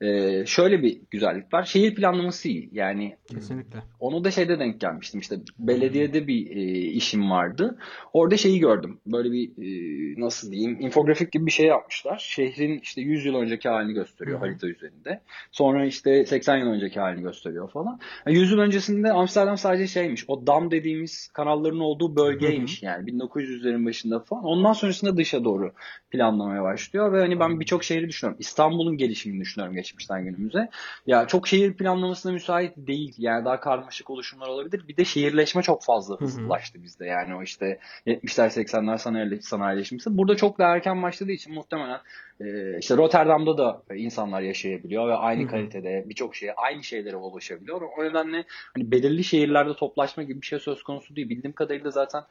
E, 0.00 0.46
şöyle 0.46 0.82
bir 0.82 1.00
güzellik 1.10 1.54
var. 1.54 1.64
Şehir 1.64 1.94
planlaması 1.94 2.48
iyi. 2.48 2.68
Yani 2.72 3.16
Kesinlikle. 3.28 3.78
onu 4.00 4.24
da 4.24 4.30
şeyde 4.30 4.58
denk 4.58 4.80
gelmiştim 4.80 5.20
işte 5.20 5.36
belediyede 5.58 6.26
bir 6.26 6.56
e, 6.56 6.62
işim 6.78 7.30
vardı. 7.30 7.78
Orada 8.12 8.36
şeyi 8.36 8.60
gördüm. 8.60 9.00
Böyle 9.06 9.32
bir 9.32 9.48
e, 9.48 10.20
nasıl 10.20 10.52
diyeyim 10.52 10.80
infografik 10.80 11.32
gibi 11.32 11.46
bir 11.46 11.50
şey 11.50 11.66
yapmışlar. 11.66 12.18
Şehrin 12.18 12.80
işte 12.80 13.00
100 13.00 13.26
yıl 13.26 13.34
önceki 13.34 13.68
halini 13.68 13.92
gösteriyor 13.92 14.40
Hı 14.40 14.44
hı. 14.44 14.46
harita 14.46 14.66
üzerinde. 14.66 15.20
Sonra 15.52 15.86
işte 15.86 16.26
80 16.26 16.56
yıl 16.56 16.66
önceki 16.66 17.00
halini 17.00 17.22
gösteriyor 17.22 17.70
falan. 17.70 18.00
Yani 18.26 18.38
100 18.38 18.52
yıl 18.52 18.58
öncesinde 18.58 19.12
Amsterdam 19.12 19.58
sadece 19.58 19.86
şeymiş. 19.86 20.24
O 20.28 20.46
dam 20.46 20.70
dediğimiz 20.70 21.28
kanalların 21.28 21.80
olduğu 21.80 22.16
bölgeymiş 22.16 22.82
yani 22.82 23.10
1900'lerin 23.10 23.86
başında 23.86 24.20
falan. 24.20 24.44
Ondan 24.44 24.72
sonrasında 24.72 25.16
dışa 25.16 25.44
doğru 25.44 25.72
planlamaya 26.10 26.62
başlıyor 26.62 27.12
ve 27.12 27.20
hani 27.20 27.40
ben 27.40 27.60
birçok 27.60 27.84
şehri 27.84 28.08
düşünüyorum. 28.08 28.38
İstanbul'un 28.40 28.96
gelişimini 28.96 29.40
düşünüyorum 29.40 29.76
geçmişten 29.86 30.24
günümüze. 30.24 30.68
Ya 31.06 31.26
çok 31.26 31.48
şehir 31.48 31.74
planlamasına 31.74 32.32
müsait 32.32 32.72
değil. 32.76 33.14
Yani 33.18 33.44
daha 33.44 33.60
karmaşık 33.60 34.10
oluşumlar 34.10 34.48
olabilir. 34.48 34.88
Bir 34.88 34.96
de 34.96 35.04
şehirleşme 35.04 35.62
çok 35.62 35.84
fazla 35.84 36.14
hı. 36.14 36.24
hızlılaştı 36.24 36.82
bizde. 36.82 37.06
Yani 37.06 37.34
o 37.34 37.42
işte 37.42 37.78
70'ler 38.06 38.48
80'ler 38.48 38.98
sanayi, 38.98 39.42
sanayileşmesi. 39.42 40.18
Burada 40.18 40.36
çok 40.36 40.58
daha 40.58 40.76
erken 40.76 41.02
başladığı 41.02 41.32
için 41.32 41.54
muhtemelen 41.54 42.00
e, 42.40 42.78
işte 42.78 42.96
Rotterdam'da 42.96 43.58
da 43.58 43.82
insanlar 43.94 44.40
yaşayabiliyor 44.40 45.08
ve 45.08 45.14
aynı 45.14 45.42
Hı 45.42 45.46
hı. 45.46 45.50
kalitede 45.50 46.04
birçok 46.08 46.36
şeye 46.36 46.54
aynı 46.54 46.82
şeylere 46.82 47.16
ulaşabiliyor. 47.16 47.80
O 47.98 48.04
nedenle 48.04 48.44
hani 48.74 48.90
belirli 48.90 49.24
şehirlerde 49.24 49.74
toplaşma 49.74 50.22
gibi 50.22 50.40
bir 50.40 50.46
şey 50.46 50.58
söz 50.58 50.82
konusu 50.82 51.16
değil. 51.16 51.28
Bildiğim 51.28 51.52
kadarıyla 51.52 51.90
zaten 51.90 52.22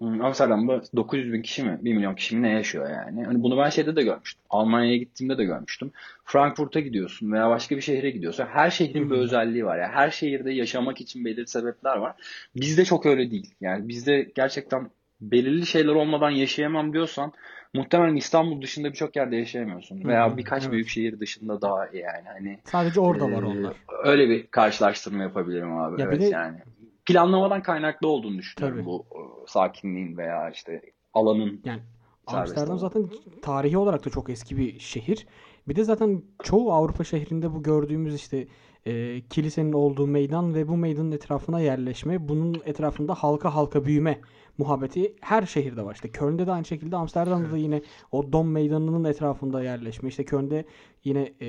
Amsterdam'da 0.00 0.82
900 0.96 1.32
bin 1.32 1.42
kişi 1.42 1.62
mi 1.62 1.78
1 1.82 1.94
milyon 1.94 2.14
kişi 2.14 2.36
mi 2.36 2.42
ne 2.42 2.50
yaşıyor 2.50 2.90
yani. 2.90 3.24
Hani 3.24 3.42
bunu 3.42 3.58
ben 3.58 3.70
şeyde 3.70 3.96
de 3.96 4.02
görmüştüm. 4.02 4.42
Almanya'ya 4.50 4.96
gittiğimde 4.96 5.38
de 5.38 5.44
görmüştüm. 5.44 5.92
Frankfurt'a 6.24 6.80
gidiyorsun 6.80 7.32
veya 7.32 7.50
başka 7.50 7.76
bir 7.76 7.80
şehre 7.80 8.10
gidiyorsun. 8.10 8.46
Her 8.46 8.70
şehrin 8.70 9.10
bir 9.10 9.16
özelliği 9.16 9.64
var. 9.64 9.78
Yani 9.78 9.92
her 9.92 10.10
şehirde 10.10 10.52
yaşamak 10.52 11.00
için 11.00 11.24
belirli 11.24 11.46
sebepler 11.46 11.96
var. 11.96 12.14
Bizde 12.56 12.84
çok 12.84 13.06
öyle 13.06 13.30
değil. 13.30 13.54
Yani 13.60 13.88
bizde 13.88 14.30
gerçekten 14.34 14.90
belirli 15.20 15.66
şeyler 15.66 15.92
olmadan 15.92 16.30
yaşayamam 16.30 16.92
diyorsan 16.92 17.32
muhtemelen 17.74 18.16
İstanbul 18.16 18.62
dışında 18.62 18.88
birçok 18.88 19.16
yerde 19.16 19.36
yaşayamıyorsun. 19.36 20.04
Veya 20.04 20.36
birkaç 20.36 20.62
evet. 20.62 20.72
büyük 20.72 20.88
şehir 20.88 21.20
dışında 21.20 21.60
daha 21.60 21.88
iyi 21.88 22.02
yani. 22.02 22.28
Hani 22.28 22.58
Sadece 22.64 23.00
orada 23.00 23.32
var 23.32 23.42
ee, 23.42 23.46
onlar. 23.46 23.74
Öyle 24.04 24.28
bir 24.28 24.46
karşılaştırma 24.46 25.22
yapabilirim 25.22 25.78
abi. 25.78 26.00
Ya 26.00 26.06
evet 26.08 26.20
de- 26.20 26.24
yani. 26.24 26.58
Planlamadan 27.06 27.62
kaynaklı 27.62 28.08
olduğunu 28.08 28.38
düşünüyorum 28.38 28.78
Tabii. 28.78 28.86
bu 28.86 29.06
e, 29.10 29.20
sakinliğin 29.46 30.16
veya 30.16 30.50
işte 30.50 30.82
alanın 31.14 31.60
Yani 31.64 31.80
Amsterdam 32.26 32.78
zaten 32.78 33.08
tarihi 33.42 33.78
olarak 33.78 34.04
da 34.06 34.10
çok 34.10 34.30
eski 34.30 34.56
bir 34.56 34.78
şehir. 34.78 35.26
Bir 35.68 35.76
de 35.76 35.84
zaten 35.84 36.22
çoğu 36.42 36.72
Avrupa 36.72 37.04
şehrinde 37.04 37.54
bu 37.54 37.62
gördüğümüz 37.62 38.14
işte 38.14 38.48
e, 38.86 39.20
kilisenin 39.20 39.72
olduğu 39.72 40.06
meydan 40.06 40.54
ve 40.54 40.68
bu 40.68 40.76
meydanın 40.76 41.12
etrafına 41.12 41.60
yerleşme, 41.60 42.28
bunun 42.28 42.62
etrafında 42.64 43.14
halka 43.14 43.54
halka 43.54 43.84
büyüme 43.84 44.20
muhabbeti 44.58 45.16
her 45.20 45.42
şehirde 45.42 45.84
var. 45.84 45.94
İşte 45.94 46.10
Köln'de 46.10 46.46
de 46.46 46.52
aynı 46.52 46.64
şekilde, 46.64 46.96
Amsterdam'da 46.96 47.52
da 47.52 47.56
yine 47.56 47.82
o 48.12 48.32
Dom 48.32 48.50
meydanının 48.50 49.04
etrafında 49.04 49.62
yerleşme. 49.62 50.08
İşte 50.08 50.24
Köln'de 50.24 50.64
yine 51.04 51.34
e, 51.40 51.48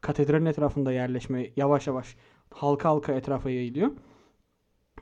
katedralin 0.00 0.46
etrafında 0.46 0.92
yerleşme 0.92 1.50
yavaş 1.56 1.86
yavaş 1.86 2.16
halka 2.50 2.88
halka 2.88 3.12
etrafa 3.12 3.50
yayılıyor. 3.50 3.90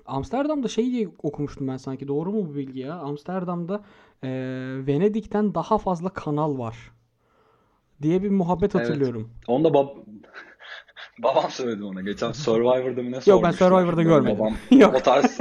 Amsterdam'da 0.07 0.69
şey 0.69 0.92
diye 0.92 1.09
okumuştum 1.23 1.69
ben 1.69 1.76
sanki. 1.76 2.09
Doğru 2.09 2.33
mu 2.33 2.49
bu 2.49 2.54
bilgi 2.54 2.81
ya? 2.81 2.95
Amsterdam'da 2.95 3.85
e, 4.23 4.28
Venedik'ten 4.87 5.54
daha 5.54 5.78
fazla 5.78 6.09
kanal 6.09 6.59
var 6.59 6.92
diye 8.02 8.23
bir 8.23 8.30
muhabbet 8.30 8.75
Evet. 8.75 8.87
hatırlıyorum. 8.88 9.30
Onu 9.49 9.64
da 9.64 9.75
bab 9.75 9.88
babam 11.18 11.50
söyledi 11.50 11.85
ona. 11.85 12.00
Geçen 12.00 12.32
Survivor'da 12.32 13.02
mı 13.02 13.09
ne 13.11 13.14
ben 13.14 13.21
sormuşlar. 13.21 13.52
Survivor'da 13.52 13.97
Böyle 13.97 14.09
görmedim. 14.09 14.38
Babam 14.38 14.54
Yok. 14.80 14.94
o 14.94 14.99
tarz 15.02 15.38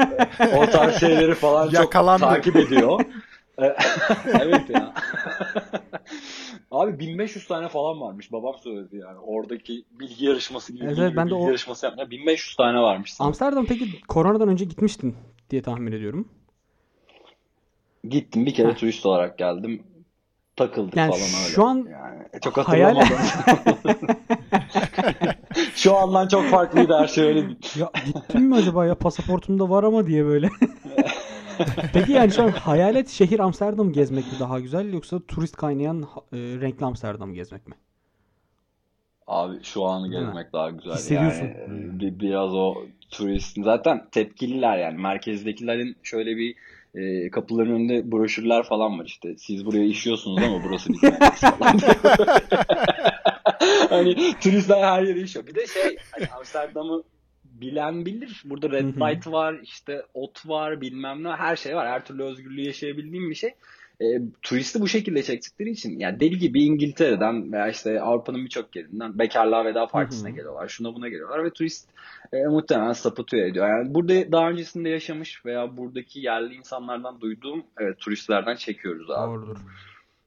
o 0.57 0.65
tarz 0.69 0.99
şeyleri 0.99 1.35
falan 1.35 1.65
çok 1.65 1.73
Yakalandı. 1.73 2.19
takip 2.21 2.55
ediyor. 2.55 3.05
E, 3.61 3.75
evet 4.39 4.69
ya. 4.69 4.93
Abi 6.71 6.99
1500 6.99 7.47
tane 7.47 7.67
falan 7.69 8.01
varmış. 8.01 8.31
Babam 8.31 8.55
söyledi 8.63 8.97
yani. 8.97 9.19
Oradaki 9.19 9.83
bilgi 9.99 10.25
yarışması 10.25 10.73
gibi 10.73 10.83
Evet, 10.83 10.91
bilgi 10.91 11.01
evet, 11.01 11.13
ben 11.17 11.27
de 11.27 11.31
bilgi 11.31 11.43
o- 11.43 11.47
yarışması 11.47 11.85
yapmaya 11.85 12.09
1500 12.11 12.55
tane 12.55 12.79
varmış. 12.79 13.13
sanırım. 13.13 13.27
Amsterdam 13.29 13.65
peki 13.65 14.01
koronadan 14.07 14.47
önce 14.49 14.65
gitmiştin 14.65 15.15
diye 15.49 15.61
tahmin 15.61 15.91
ediyorum. 15.91 16.27
Gittim 18.09 18.45
bir 18.45 18.53
kere 18.53 18.69
Heh. 18.69 18.75
turist 18.75 19.05
olarak 19.05 19.37
geldim. 19.37 19.83
Takıldık 20.61 20.95
Yani 20.97 21.11
falan 21.11 21.23
öyle. 21.23 21.53
şu 21.55 21.65
an 21.65 21.87
yani 21.91 22.41
çok 22.41 22.57
hayal-. 22.57 23.05
Şu 25.75 25.97
andan 25.97 26.27
çok 26.27 26.45
farklıydı 26.45 26.93
her 26.97 27.07
şey 27.07 27.23
öyle. 27.23 27.39
Ya 27.79 27.91
gittim 28.05 28.41
mi 28.41 28.55
acaba 28.55 28.85
ya 28.85 28.95
pasaportumda 28.95 29.69
var 29.69 29.83
ama 29.83 30.07
diye 30.07 30.25
böyle. 30.25 30.49
Peki 31.93 32.11
yani 32.11 32.31
şu 32.31 32.43
an 32.43 32.49
hayalet 32.49 33.09
şehir 33.09 33.39
Amsterdam 33.39 33.91
gezmek 33.93 34.25
mi 34.25 34.39
daha 34.39 34.59
güzel 34.59 34.93
yoksa 34.93 35.19
turist 35.27 35.55
kaynayan 35.55 36.01
e, 36.33 36.37
renkli 36.37 36.85
Amsterdam 36.85 37.33
gezmek 37.33 37.67
mi? 37.67 37.75
Abi 39.27 39.63
şu 39.63 39.85
anı 39.85 40.07
gezmek 40.07 40.53
daha 40.53 40.69
güzel. 40.69 40.93
Hissediyorsun. 40.93 41.45
Yani 41.45 41.95
e, 41.95 41.99
bir, 41.99 42.19
biraz 42.19 42.53
o 42.53 42.75
turist 43.11 43.57
zaten 43.63 44.07
tepkililer 44.11 44.77
yani 44.77 44.97
merkezdekilerin 44.97 45.97
şöyle 46.03 46.37
bir 46.37 46.55
e, 46.95 47.29
kapıların 47.29 47.71
önünde 47.71 48.11
broşürler 48.11 48.63
falan 48.63 48.99
var 48.99 49.05
işte. 49.05 49.37
Siz 49.37 49.65
buraya 49.65 49.85
işiyorsunuz 49.85 50.43
ama 50.43 50.63
burası 50.63 50.93
bizim 50.93 51.11
falan. 51.11 51.79
hani 53.89 54.15
turistler 54.41 54.83
her 54.83 55.03
yere 55.03 55.19
işiyor. 55.19 55.47
Bir 55.47 55.55
de 55.55 55.67
şey 55.67 55.97
hani 56.11 56.27
Amsterdam'ı 56.37 57.03
bilen 57.43 58.05
bilir. 58.05 58.41
Burada 58.45 58.69
red 58.69 58.95
light 58.95 59.27
var, 59.27 59.59
işte 59.63 60.05
ot 60.13 60.47
var, 60.47 60.81
bilmem 60.81 61.23
ne 61.23 61.29
her 61.29 61.55
şey 61.55 61.75
var. 61.75 61.87
Her 61.87 62.05
türlü 62.05 62.23
özgürlüğü 62.23 62.65
yaşayabildiğim 62.65 63.29
bir 63.29 63.35
şey. 63.35 63.53
E, 64.01 64.21
turisti 64.41 64.81
bu 64.81 64.87
şekilde 64.87 65.23
çektikleri 65.23 65.69
için 65.69 65.99
yani 65.99 66.19
deli 66.19 66.39
gibi 66.39 66.63
İngiltere'den 66.63 67.51
veya 67.53 67.69
işte 67.69 68.01
Avrupa'nın 68.01 68.45
birçok 68.45 68.75
yerinden 68.75 69.19
bekarlığa 69.19 69.65
veda 69.65 69.87
partisine 69.87 70.29
Hı 70.29 70.31
hı. 70.31 70.35
geliyorlar. 70.35 70.67
Şuna 70.67 70.95
buna 70.95 71.09
geliyorlar 71.09 71.43
ve 71.45 71.49
turist 71.49 71.89
e, 72.33 72.43
muhtemelen 72.43 72.93
sapıtıyor 72.93 73.47
ediyor. 73.47 73.69
Yani 73.69 73.93
burada 73.93 74.31
daha 74.31 74.49
öncesinde 74.49 74.89
yaşamış 74.89 75.45
veya 75.45 75.77
buradaki 75.77 76.19
yerli 76.19 76.55
insanlardan 76.55 77.21
duyduğum 77.21 77.63
evet, 77.79 77.99
turistlerden 77.99 78.55
çekiyoruz 78.55 79.11
abi. 79.11 79.31
Doğrudur. 79.31 79.57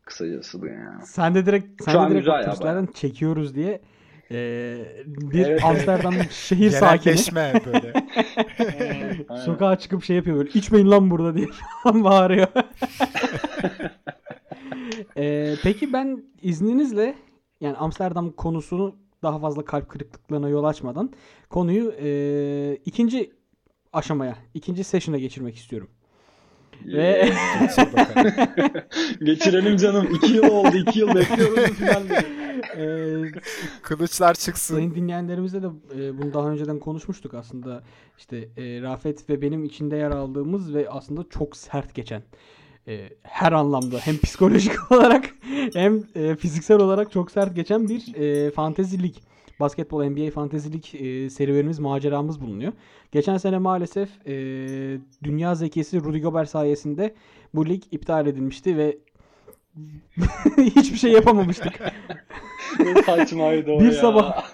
Kısacası 0.05 0.63
bu 0.63 0.67
yani. 0.67 1.03
Sen 1.03 1.35
de 1.35 1.47
direkt 1.47 1.85
sen 1.85 1.93
Şu 1.93 2.11
de 2.11 2.15
direkt 2.15 2.29
o 2.29 2.33
ya 2.33 2.45
turistlerden 2.45 2.87
çekiyoruz 2.87 3.55
diye 3.55 3.81
e, 4.31 4.77
bir 5.07 5.47
Evet, 5.47 5.65
Amsterdam 5.65 6.15
şehir 6.31 6.71
sakini 6.71 7.17
böyle. 7.67 7.93
Sokağa 9.45 9.79
çıkıp 9.79 10.05
şey 10.05 10.17
yapıyor 10.17 10.37
böyle 10.37 10.51
içmeyin 10.51 10.91
lan 10.91 11.11
burada 11.11 11.35
diye 11.37 11.47
falan 11.83 12.05
bağırıyor. 12.05 12.49
E, 15.17 15.55
peki 15.63 15.93
ben 15.93 16.25
izninizle 16.43 17.15
yani 17.61 17.77
Amsterdam 17.77 18.31
konusunu 18.31 18.97
daha 19.23 19.39
fazla 19.39 19.65
kalp 19.65 19.89
kırıklıklarına 19.89 20.49
yol 20.49 20.65
açmadan 20.65 21.13
konuyu 21.51 21.95
e, 22.01 22.79
ikinci 22.85 23.33
aşamaya, 23.93 24.37
ikinci 24.55 24.85
session'a 24.85 25.19
geçirmek 25.19 25.57
istiyorum. 25.57 25.89
Ve 26.87 27.33
bakalım. 27.79 28.33
Geçirelim 29.25 29.77
canım. 29.77 30.09
İki 30.15 30.33
yıl 30.33 30.45
oldu. 30.45 30.77
iki 30.77 30.99
yıl 30.99 31.15
bekliyoruz 31.15 31.65
finalde. 31.65 32.15
e, 32.77 32.85
Kılıçlar 33.83 34.35
çıksın. 34.35 34.75
Sayın 34.75 34.95
dinleyenlerimizle 34.95 35.63
de 35.63 35.67
e, 35.99 36.19
bunu 36.19 36.35
daha 36.35 36.51
önceden 36.51 36.79
konuşmuştuk 36.79 37.35
aslında. 37.35 37.83
İşte 38.19 38.37
e, 38.37 38.83
Rafet 38.83 39.31
ve 39.31 39.43
benim 39.43 39.65
içinde 39.65 39.97
yer 39.97 40.11
aldığımız 40.11 40.75
ve 40.75 40.91
aslında 40.91 41.25
çok 41.31 41.57
sert 41.57 41.95
geçen 41.95 42.23
e, 42.89 43.09
her 43.23 43.53
anlamda 43.53 43.99
hem 43.99 44.19
psikolojik 44.19 44.73
olarak 44.93 45.35
hem 45.75 46.03
e, 46.15 46.37
fiziksel 46.37 46.79
olarak 46.79 47.13
çok 47.13 47.31
sert 47.31 47.57
geçen 47.57 47.89
bir 47.89 48.15
e, 48.15 48.51
fantezilik 48.51 49.23
basketbol 49.61 50.05
NBA 50.05 50.31
fantezilik 50.31 50.95
e, 50.95 51.31
serüvenimiz, 51.31 51.79
maceramız 51.79 52.41
bulunuyor. 52.41 52.73
Geçen 53.13 53.37
sene 53.37 53.59
maalesef 53.59 54.09
e, 54.27 54.33
dünya 55.25 55.55
zekisi 55.55 56.01
Rudy 56.05 56.21
Gobert 56.21 56.49
sayesinde 56.51 57.15
bu 57.55 57.67
lig 57.69 57.83
iptal 57.91 58.27
edilmişti 58.27 58.77
ve 58.77 58.99
hiçbir 60.57 60.99
şey 60.99 61.13
yapamamıştık. 61.13 61.81
Ne 62.81 63.03
saçmaydı 63.03 63.73
o 63.73 63.81
Bir 63.81 63.85
ya. 63.85 63.93
sabah- 63.93 64.45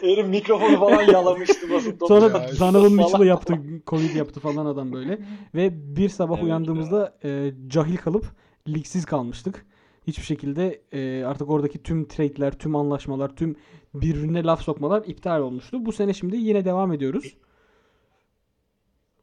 Herif 0.00 0.26
mikrofonu 0.28 0.78
falan 0.80 1.02
yalamıştı 1.02 1.70
basıp. 1.70 1.98
Sonra 2.08 2.24
Ya, 2.26 2.50
Donovan. 2.60 2.92
Mitchell'ı 2.92 3.26
yaptı, 3.26 3.54
Covid 3.86 4.14
yaptı 4.14 4.40
falan 4.40 4.66
adam 4.66 4.92
böyle. 4.92 5.18
Ve 5.54 5.96
bir 5.96 6.08
sabah 6.08 6.34
Evet 6.36 6.44
uyandığımızda 6.44 7.18
e, 7.24 7.52
cahil 7.68 7.96
kalıp 7.96 8.24
ligsiz 8.68 9.04
kalmıştık. 9.06 9.66
Hiçbir 10.08 10.24
şekilde 10.24 10.82
e, 10.92 11.24
artık 11.24 11.50
oradaki 11.50 11.82
tüm 11.82 12.08
trade'ler, 12.08 12.58
tüm 12.58 12.76
anlaşmalar, 12.76 13.36
tüm 13.36 13.56
birbirine 13.94 14.44
laf 14.44 14.62
sokmalar 14.62 15.02
iptal 15.06 15.40
olmuştu. 15.40 15.86
Bu 15.86 15.92
sene 15.92 16.14
şimdi 16.14 16.36
yine 16.36 16.64
devam 16.64 16.92
ediyoruz. 16.92 17.36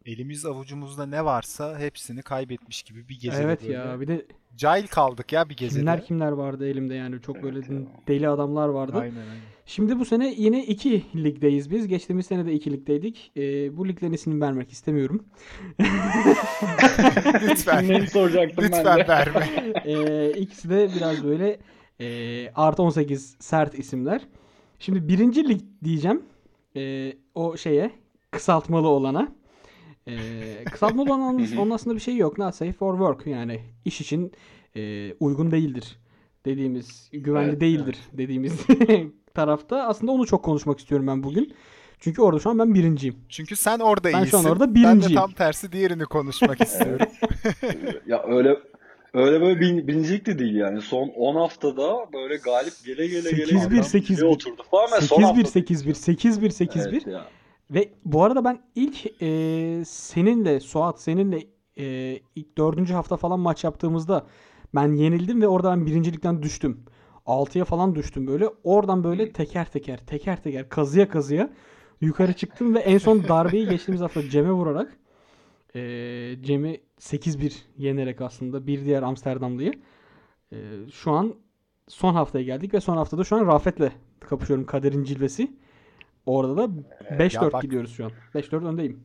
Elimiz 0.06 0.46
avucumuzda 0.46 1.06
ne 1.06 1.26
varsa 1.26 1.80
hepsini 1.80 2.22
kaybetmiş 2.22 2.84
gibi 2.84 3.10
bir 3.10 3.20
gecede 3.20 3.42
evet 3.42 3.62
böyle. 3.62 3.74
ya 3.74 4.00
bir 4.00 4.08
de 4.08 4.26
Cahil 4.58 4.88
kaldık 4.88 5.34
ya 5.34 5.50
bir 5.50 5.56
gecede. 5.58 5.80
kimler 5.80 6.06
kimler 6.06 6.32
vardı 6.32 6.68
elimde 6.70 6.94
yani 6.96 7.22
çok 7.22 7.44
böyle 7.44 7.58
Evet 7.60 7.70
ya. 7.70 7.78
deli 8.08 8.30
adamlar 8.30 8.70
vardı. 8.70 8.98
Aynen 8.98 9.16
aynen. 9.16 9.36
Şimdi 9.66 10.00
bu 10.00 10.06
sene 10.06 10.34
yine 10.38 10.66
iki 10.66 11.04
ligdeyiz 11.24 11.72
biz. 11.72 11.88
Geçtiğimiz 11.88 12.26
sene 12.26 12.46
de 12.46 12.54
iki 12.54 12.72
ligdeydik. 12.72 13.32
E, 13.38 13.78
bu 13.78 13.88
liglerin 13.88 14.14
ismini 14.14 14.42
vermek 14.42 14.72
istemiyorum. 14.72 15.24
Lütfen. 17.50 17.80
Kimleri 17.82 18.08
soracaktım 18.08 18.64
ben 18.64 18.80
Lütfen 18.80 18.98
de. 19.00 19.08
verme. 19.08 19.48
Ee, 19.86 20.32
ikisi 20.32 20.70
de 20.70 20.90
biraz 20.96 21.24
böyle 21.24 21.60
e, 22.00 22.52
artı 22.56 22.84
18 22.84 23.36
sert 23.40 23.80
isimler. 23.80 24.22
Şimdi 24.80 25.08
birinci 25.08 25.50
lig 25.50 25.62
diyeceğim. 25.84 26.22
Ee, 26.76 27.14
o 27.36 27.58
şeye 27.58 27.92
kısaltmalı 28.32 28.88
olana. 28.88 29.28
Ee, 30.08 30.64
olan 31.04 31.20
hı. 31.56 31.62
onun 31.62 31.72
aslında 31.72 31.96
bir 31.96 32.02
şey 32.02 32.16
yok. 32.18 32.38
Not 32.38 32.56
safe 32.56 32.72
for 32.74 32.98
work. 32.98 33.28
Yani 33.28 33.60
iş 33.86 34.02
için 34.02 34.32
e, 34.76 35.14
uygun 35.20 35.52
değildir 35.52 36.00
dediğimiz, 36.46 37.10
güvenli 37.14 37.50
Evet, 37.50 37.62
değildir 37.62 37.98
dediğimiz 38.14 38.54
tarafta. 39.34 39.84
Aslında 39.84 40.12
onu 40.12 40.26
çok 40.26 40.44
konuşmak 40.44 40.80
istiyorum 40.80 41.08
ben 41.08 41.24
bugün. 41.24 41.54
Çünkü 42.00 42.22
orada 42.22 42.40
şu 42.40 42.50
an 42.50 42.60
ben 42.60 42.74
birinciyim. 42.74 43.16
Çünkü 43.30 43.56
sen 43.56 43.80
orada 43.80 44.04
Ben 44.14 44.18
iyisin. 44.24 44.32
şu 44.32 44.38
an 44.38 44.46
orada 44.46 44.68
Ben 44.68 44.76
birinciyim. 44.76 45.12
de 45.12 45.16
tam 45.22 45.32
tersi 45.32 45.72
diğerini 45.72 46.04
konuşmak 46.06 46.62
istiyorum. 46.66 47.08
Ya 48.08 48.24
öyle 48.28 48.60
öyle 49.14 49.42
böyle 49.42 49.60
bin, 49.60 49.88
birincilik 49.88 50.26
de 50.26 50.40
değil 50.40 50.56
yani. 50.56 50.82
Son 50.82 51.08
10 51.08 51.36
haftada 51.36 52.14
böyle 52.14 52.36
galip 52.36 52.74
gele 52.86 53.08
gele 53.08 53.32
gele 53.32 53.44
8-1, 53.52 53.60
adam 53.60 53.72
8-1. 53.78 54.16
zirveye 54.16 54.32
oturdu 54.34 54.64
falan. 54.72 54.92
ve 54.92 55.02
son 55.02 55.22
8-1, 55.22 55.24
hafta- 55.24 55.60
8-1, 55.60 55.94
8-1, 55.94 56.50
8-1. 56.50 57.22
Ve 57.72 57.94
bu 58.06 58.24
arada 58.24 58.46
ben 58.46 58.62
ilk 58.76 59.22
e, 59.22 59.84
seninle 59.86 60.60
Suat 60.60 61.02
seninle 61.02 61.48
e, 61.78 62.20
ilk 62.36 62.58
dördüncü 62.58 62.94
hafta 62.94 63.18
falan 63.18 63.40
maç 63.40 63.64
yaptığımızda 63.64 64.26
ben 64.76 64.94
yenildim 64.94 65.42
ve 65.42 65.48
orada 65.48 65.72
ben 65.72 65.86
birincilikten 65.86 66.44
düştüm. 66.44 66.86
6'ya 67.26 67.66
falan 67.66 67.96
düştüm 67.96 68.28
böyle. 68.28 68.50
Oradan 68.64 69.04
böyle 69.04 69.32
teker 69.32 69.72
teker 69.72 69.98
teker 69.98 70.44
teker 70.44 70.70
kazıya 70.70 71.10
kazıya 71.10 71.50
yukarı 72.02 72.34
çıktım 72.34 72.76
ve 72.76 72.80
en 72.80 72.98
son 72.98 73.24
darbeyi 73.24 73.70
geçtiğimiz 73.70 74.02
hafta 74.02 74.30
Cem'e 74.30 74.52
vurarak 74.52 74.98
e, 75.76 75.82
Cem'i 76.42 76.82
8-1 77.00 77.54
yenerek 77.78 78.22
aslında 78.22 78.68
bir 78.68 78.86
diğer 78.86 79.04
Amsterdamlıyı 79.04 79.74
e, 80.52 80.58
şu 80.94 81.12
an 81.12 81.36
son 81.88 82.14
haftaya 82.14 82.46
geldik 82.46 82.74
ve 82.74 82.80
son 82.80 82.98
haftada 82.98 83.24
şu 83.24 83.36
an 83.36 83.48
Rafet'le 83.48 83.92
kapışıyorum 84.20 84.66
kaderin 84.66 85.04
cilvesi. 85.04 85.52
Orada 86.26 86.58
da 86.58 86.70
5-4 87.20 87.46
Ya 87.46 87.54
bak- 87.54 87.62
gidiyoruz 87.62 87.96
şu 87.98 88.06
an. 88.06 88.12
5-4 88.36 88.66
öndeyim. 88.66 89.04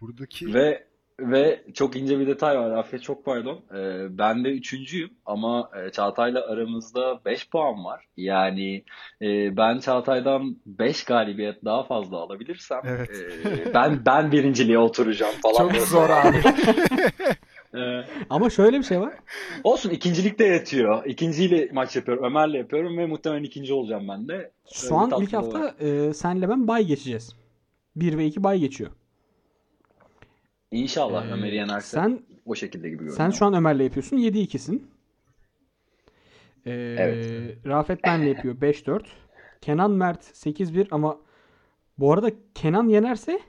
Buradaki 0.00 0.54
Ve 0.54 0.86
ve 1.20 1.64
çok 1.74 1.96
ince 1.96 2.18
bir 2.20 2.26
detay 2.26 2.58
var. 2.58 2.70
Afiyet 2.70 3.02
çok 3.02 3.24
pardon. 3.24 3.64
Ee, 3.76 4.18
ben 4.18 4.44
de 4.44 4.48
üçüncüyüm 4.50 5.10
ama 5.26 5.70
e, 5.86 5.90
Çağatay'la 5.92 6.46
aramızda 6.46 7.20
5 7.24 7.50
puan 7.50 7.84
var. 7.84 8.04
Yani 8.16 8.84
e, 9.22 9.56
ben 9.56 9.78
Çağatay'dan 9.78 10.56
5 10.66 11.04
galibiyet 11.04 11.64
daha 11.64 11.82
fazla 11.82 12.16
alabilirsem 12.16 12.80
Evet. 12.84 13.10
e, 13.46 13.74
ben 13.74 14.02
ben 14.06 14.32
birinciliğe 14.32 14.78
oturacağım 14.78 15.34
falan. 15.42 15.72
çok 15.72 15.82
zor 15.82 16.10
abi. 16.10 16.36
Ee, 17.76 18.04
Ama 18.30 18.50
şöyle 18.50 18.78
bir 18.78 18.84
şey 18.84 19.00
var. 19.00 19.14
olsun 19.64 19.90
ikincilik 19.90 20.38
de 20.38 20.44
yetiyor. 20.44 21.04
İkinciyle 21.06 21.68
maç 21.72 21.96
yapıyorum. 21.96 22.24
Ömer'le 22.24 22.54
yapıyorum 22.54 22.98
ve 22.98 23.06
muhtemelen 23.06 23.42
ikinci 23.44 23.72
olacağım 23.72 24.08
ben 24.08 24.28
de. 24.28 24.50
Şu 24.72 24.86
Öyle 24.86 25.14
an 25.14 25.22
ilk 25.22 25.32
hafta 25.32 25.68
e, 25.80 26.14
senle 26.14 26.48
ben 26.48 26.68
bay 26.68 26.84
geçeceğiz. 26.84 27.36
1 27.96 28.18
ve 28.18 28.26
2 28.26 28.44
bay 28.44 28.58
geçiyor. 28.58 28.90
İnşallah 30.70 31.26
Ee, 31.26 31.32
Ömer'i 31.32 31.54
yenerse 31.54 31.86
sen 31.96 32.20
o 32.46 32.54
şekilde 32.54 32.88
gibi 32.88 32.96
görünüyor. 32.98 33.16
sen 33.16 33.30
şu 33.30 33.46
an 33.46 33.54
Ömer'le 33.54 33.80
yapıyorsun. 33.80 34.16
7-2'sin. 34.16 34.90
Ee, 36.66 36.96
Evet. 36.98 37.56
Rafet 37.66 38.04
benle 38.04 38.28
yapıyor 38.28 38.56
5-4. 38.60 39.02
Kenan 39.60 39.90
Mert 39.90 40.24
8-1 40.24 40.86
ama 40.90 41.18
bu 41.98 42.12
arada 42.12 42.30
Kenan 42.54 42.88
yenerse 42.88 43.40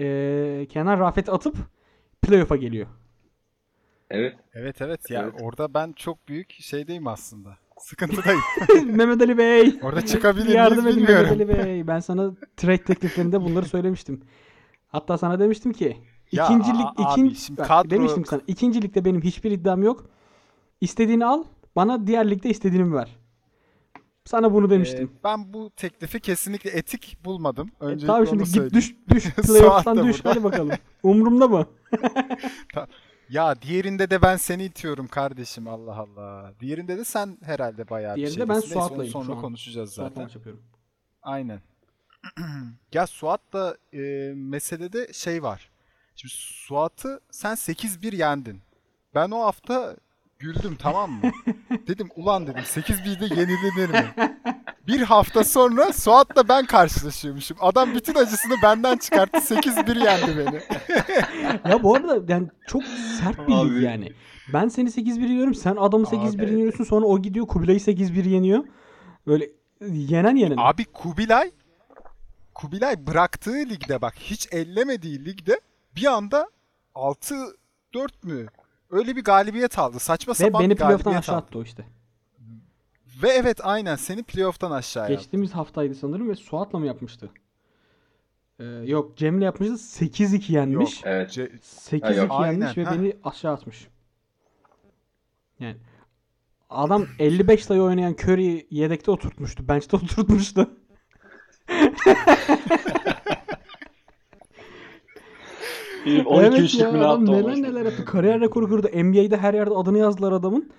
e, 0.00 0.66
Kenan 0.68 0.98
Rafet'i 1.00 1.30
atıp 1.32 1.56
playoff'a 2.22 2.56
geliyor. 2.56 2.86
Evet. 4.10 4.36
evet 4.54 4.80
evet 4.82 5.10
ya 5.10 5.22
Evet. 5.22 5.34
orada 5.42 5.74
ben 5.74 5.92
çok 5.92 6.28
büyük 6.28 6.52
şeydeyim 6.52 7.06
aslında. 7.06 7.58
Sıkıntıdayım. 7.78 8.40
Mehmet 8.96 9.22
Ali 9.22 9.38
Bey. 9.38 9.78
Orada 9.82 10.06
çıkabilir 10.06 10.48
Yardım 10.48 10.86
edin 10.86 11.02
Mehmet. 11.02 11.32
Ali 11.32 11.48
Bey. 11.48 11.86
Ben 11.86 11.98
sana 12.00 12.32
trade 12.56 12.82
tekliflerinde 12.84 13.40
bunları 13.40 13.64
söylemiştim. 13.68 14.22
Hatta 14.88 15.18
sana 15.18 15.40
demiştim 15.40 15.72
ki 15.72 15.96
Ya 16.32 16.44
ikinci 16.44 16.70
lig 16.70 16.86
a- 16.96 17.12
ikinci 17.12 17.36
şimdi 17.40 17.60
bak, 17.60 17.66
kadro- 17.68 17.90
demiştim 17.90 18.24
sana 18.24 18.40
ikinci 18.46 18.82
ligde 18.82 19.04
benim 19.04 19.22
hiçbir 19.22 19.50
iddiam 19.50 19.82
yok. 19.82 20.10
İstediğini 20.80 21.26
al. 21.26 21.44
Bana 21.76 22.06
diğer 22.06 22.30
ligde 22.30 22.48
istediğini 22.50 22.94
ver. 22.94 23.16
Sana 24.24 24.52
bunu 24.54 24.70
demiştim. 24.70 25.10
Ee, 25.20 25.24
ben 25.24 25.52
bu 25.52 25.70
teklifi 25.76 26.20
kesinlikle 26.20 26.70
etik 26.70 27.18
bulmadım. 27.24 27.70
E, 27.80 27.84
Öncelikle 27.84 28.06
tamam 28.06 28.20
onu 28.22 28.28
şimdi 28.28 28.42
git 28.44 28.52
söyleyeyim. 28.52 28.74
düş 28.74 28.94
düş 29.10 29.34
playoff'tan 29.46 30.04
düş 30.04 30.24
burada. 30.24 30.30
hadi 30.30 30.44
bakalım. 30.44 30.70
Umurumda 31.02 31.48
mı? 31.48 31.66
Ya 33.28 33.62
diğerinde 33.62 34.10
de 34.10 34.22
ben 34.22 34.36
seni 34.36 34.64
itiyorum 34.64 35.08
kardeşim 35.08 35.68
Allah 35.68 35.96
Allah. 35.96 36.54
Diğerinde 36.60 36.98
de 36.98 37.04
sen 37.04 37.38
herhalde 37.42 37.90
bayağı 37.90 38.16
bir 38.16 38.20
Diğerinde 38.20 38.48
ben 38.48 38.54
şeydesin. 38.54 38.68
Neyse, 38.68 38.78
onu 38.78 38.88
Suat'layım 38.88 39.12
şu 39.12 39.18
sonra 39.18 39.36
an. 39.36 39.40
konuşacağız 39.40 39.92
Zaten 39.92 40.22
maç 40.22 40.34
yapıyorum. 40.34 40.62
Aynen. 41.22 41.60
ya 42.92 43.06
Suat'la 43.06 43.76
e, 43.92 43.98
meselede 44.34 45.12
şey 45.12 45.42
var. 45.42 45.70
Şimdi 46.16 46.34
Suat'ı 46.36 47.20
sen 47.30 47.52
8-1 47.54 48.16
yendin. 48.16 48.60
Ben 49.14 49.30
o 49.30 49.40
hafta 49.40 49.96
güldüm 50.38 50.76
tamam 50.78 51.10
mı? 51.10 51.30
dedim 51.86 52.08
ulan 52.16 52.46
dedim 52.46 52.62
8-1'de 52.62 53.40
yenilinir 53.40 53.88
mi? 53.88 54.14
Bir 54.86 55.00
hafta 55.00 55.44
sonra 55.44 55.92
Suat'la 55.92 56.48
ben 56.48 56.66
karşılaşıyormuşum. 56.66 57.56
Adam 57.60 57.94
bütün 57.94 58.14
acısını 58.14 58.54
benden 58.62 58.96
çıkarttı. 58.96 59.38
8-1 59.38 60.04
yendi 60.04 60.38
beni. 60.38 60.60
Ya 61.70 61.82
bu 61.82 61.94
arada 61.94 62.32
yani 62.32 62.48
çok 62.66 62.82
sert 63.20 63.48
bir 63.48 63.52
lig 63.52 63.82
yani. 63.82 64.12
Ben 64.52 64.68
seni 64.68 64.88
8-1 64.88 65.20
yeniyorum. 65.20 65.54
Sen 65.54 65.76
adamı 65.76 66.04
8-1 66.06 66.44
Abi. 66.44 66.50
yeniyorsun. 66.50 66.84
Sonra 66.84 67.06
o 67.06 67.22
gidiyor 67.22 67.46
Kubilay'ı 67.46 67.78
8-1 67.78 68.28
yeniyor. 68.28 68.64
Böyle 69.26 69.50
yenen 69.90 70.36
yenen. 70.36 70.56
Abi 70.58 70.84
Kubilay 70.84 71.50
Kubilay 72.54 73.06
bıraktığı 73.06 73.56
ligde 73.56 74.02
bak 74.02 74.14
hiç 74.18 74.48
ellemediği 74.52 75.24
ligde 75.24 75.60
bir 75.96 76.06
anda 76.06 76.48
6-4 76.94 77.44
mü? 78.22 78.46
Öyle 78.90 79.16
bir 79.16 79.24
galibiyet 79.24 79.78
aldı. 79.78 79.98
Saçma 79.98 80.30
Ve 80.30 80.34
sapan 80.34 80.62
beni 80.62 80.70
bir 80.70 80.76
playoff'tan 80.76 81.14
aşağı 81.14 81.36
aldı. 81.36 81.44
attı 81.46 81.58
o 81.58 81.62
işte. 81.62 81.84
Ve 83.22 83.28
evet 83.28 83.60
aynen 83.62 83.96
seni 83.96 84.22
playoff'tan 84.22 84.70
aşağı 84.70 85.02
yaptı. 85.02 85.14
Geçtiğimiz 85.16 85.52
haftaydı 85.52 85.94
sanırım 85.94 86.28
ve 86.28 86.34
Suat'la 86.34 86.78
mı 86.78 86.86
yapmıştı? 86.86 87.30
Ee, 88.58 88.64
yok 88.64 89.16
Cem'le 89.16 89.40
yapmıştı. 89.40 89.74
8-2 89.74 90.52
yenmiş. 90.52 91.00
Evet. 91.04 91.36
Ce- 91.38 91.58
8-2 91.60 92.00
Ha, 92.02 92.10
yok. 92.12 92.16
yenmiş 92.18 92.30
Aynen, 92.30 92.76
ve 92.76 92.84
ha. 92.84 92.94
beni 92.94 93.16
aşağı 93.24 93.52
atmış. 93.52 93.88
Yani 95.60 95.76
adam 96.70 97.06
55 97.18 97.64
sayı 97.64 97.82
oynayan 97.82 98.12
Curry'i 98.12 98.66
yedekte 98.70 99.10
oturtmuştu. 99.10 99.68
Bench'te 99.68 99.96
oturtmuştu. 99.96 100.70
Herif 106.04 106.26
12 106.26 106.46
evet 106.46 106.60
üçlük 106.60 106.80
ya 106.80 106.92
mü 106.92 106.98
ne 106.98 107.04
adam 107.04 107.26
neler 107.26 107.62
neler 107.62 107.84
yaptı. 107.84 108.04
Kariyer 108.04 108.40
rekoru 108.40 108.68
kırdı. 108.68 109.04
NBA'de 109.04 109.36
her 109.36 109.54
yerde 109.54 109.74
adını 109.74 109.98
yazdılar 109.98 110.32
adamın. 110.32 110.70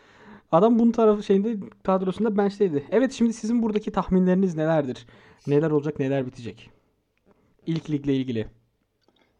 Adam 0.51 0.79
bunun 0.79 0.91
tarafı 0.91 1.23
şeyinde 1.23 1.55
kadrosunda 1.83 2.37
bench'teydi. 2.37 2.83
Evet 2.91 3.13
şimdi 3.13 3.33
sizin 3.33 3.63
buradaki 3.63 3.91
tahminleriniz 3.91 4.55
nelerdir? 4.55 5.05
Neler 5.47 5.71
olacak 5.71 5.99
neler 5.99 6.25
bitecek? 6.25 6.69
İlk 7.65 7.89
ligle 7.89 8.15
ilgili. 8.15 8.47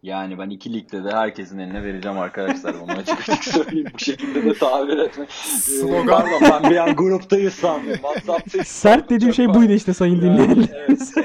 Yani 0.04 0.40
ben 0.40 0.50
iki 0.50 0.74
ligde 0.74 1.04
de 1.04 1.12
herkesin 1.12 1.60
eline 1.60 1.84
vereceğim 1.84 2.18
arkadaşlar. 2.20 2.76
Bunu 2.82 2.92
açık 2.92 3.30
açık 3.30 3.44
söyleyeyim. 3.44 3.88
Bu 3.94 4.00
şekilde 4.00 4.46
de 4.46 4.54
tabir 4.54 4.98
etme. 4.98 5.26
Slogan. 5.30 6.04
Ee, 6.04 6.06
Pardon 6.06 6.42
ben 6.64 6.72
bir 6.72 6.76
an 6.78 6.96
gruptayız 6.96 7.54
sandım. 7.54 7.94
WhatsApp'tayız. 7.94 8.68
Sert 8.68 9.10
dediğim 9.10 9.34
şey 9.34 9.54
buydu 9.54 9.74
işte 9.74 9.94
sayın 9.94 10.22
Yani, 10.22 10.24
dinleyenler. 10.24 10.70
evet, 10.88 11.14
şey. 11.16 11.24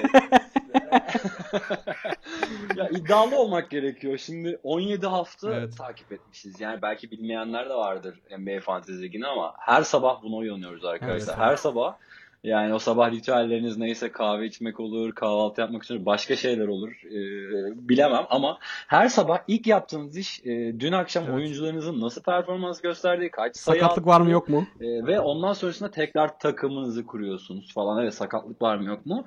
ya 2.76 2.88
iddialı 2.88 3.38
olmak 3.38 3.70
gerekiyor. 3.70 4.18
Şimdi 4.18 4.60
17 4.62 5.06
hafta 5.06 5.54
Evet. 5.54 5.76
takip 5.76 6.12
etmişiz. 6.12 6.60
Yani 6.60 6.82
belki 6.82 7.10
bilmeyenler 7.10 7.70
de 7.70 7.74
vardır 7.74 8.20
NBA 8.38 8.60
Fantasy 8.60 9.02
Ligi'ni 9.02 9.26
ama 9.26 9.54
her 9.58 9.82
sabah 9.82 10.22
buna 10.22 10.36
uyanıyoruz 10.36 10.84
arkadaşlar. 10.84 11.34
Evet. 11.34 11.44
Her 11.44 11.56
sabah 11.56 11.96
yani 12.44 12.74
o 12.74 12.78
sabah 12.78 13.10
ritüelleriniz 13.10 13.78
neyse 13.78 14.12
kahve 14.12 14.46
içmek 14.46 14.80
olur, 14.80 15.12
kahvaltı 15.12 15.60
yapmak 15.60 15.82
için 15.82 16.06
başka 16.06 16.36
şeyler 16.36 16.66
olur. 16.68 16.92
Ee, 17.06 17.88
bilemem 17.88 18.24
ama 18.30 18.58
her 18.86 19.08
sabah 19.08 19.38
ilk 19.48 19.66
yaptığınız 19.66 20.16
iş 20.16 20.40
e, 20.46 20.80
dün 20.80 20.92
akşam 20.92 21.24
Evet. 21.24 21.34
oyuncularınızın 21.34 22.00
nasıl 22.00 22.22
performans 22.22 22.80
gösterdiği, 22.80 23.30
kaç 23.30 23.56
sayı 23.56 23.80
Sakatlık 23.80 24.06
var 24.06 24.20
mı 24.20 24.30
yok 24.30 24.48
mu? 24.48 24.66
ee, 24.80 25.06
ve 25.06 25.20
ondan 25.20 25.52
sonrasında 25.52 25.90
tekrar 25.90 26.38
takımınızı 26.38 27.06
kuruyorsunuz 27.06 27.72
falan. 27.74 28.02
Evet 28.02 28.14
sakatlık 28.14 28.62
var 28.62 28.76
mı 28.76 28.84
yok 28.84 29.06
mu? 29.06 29.24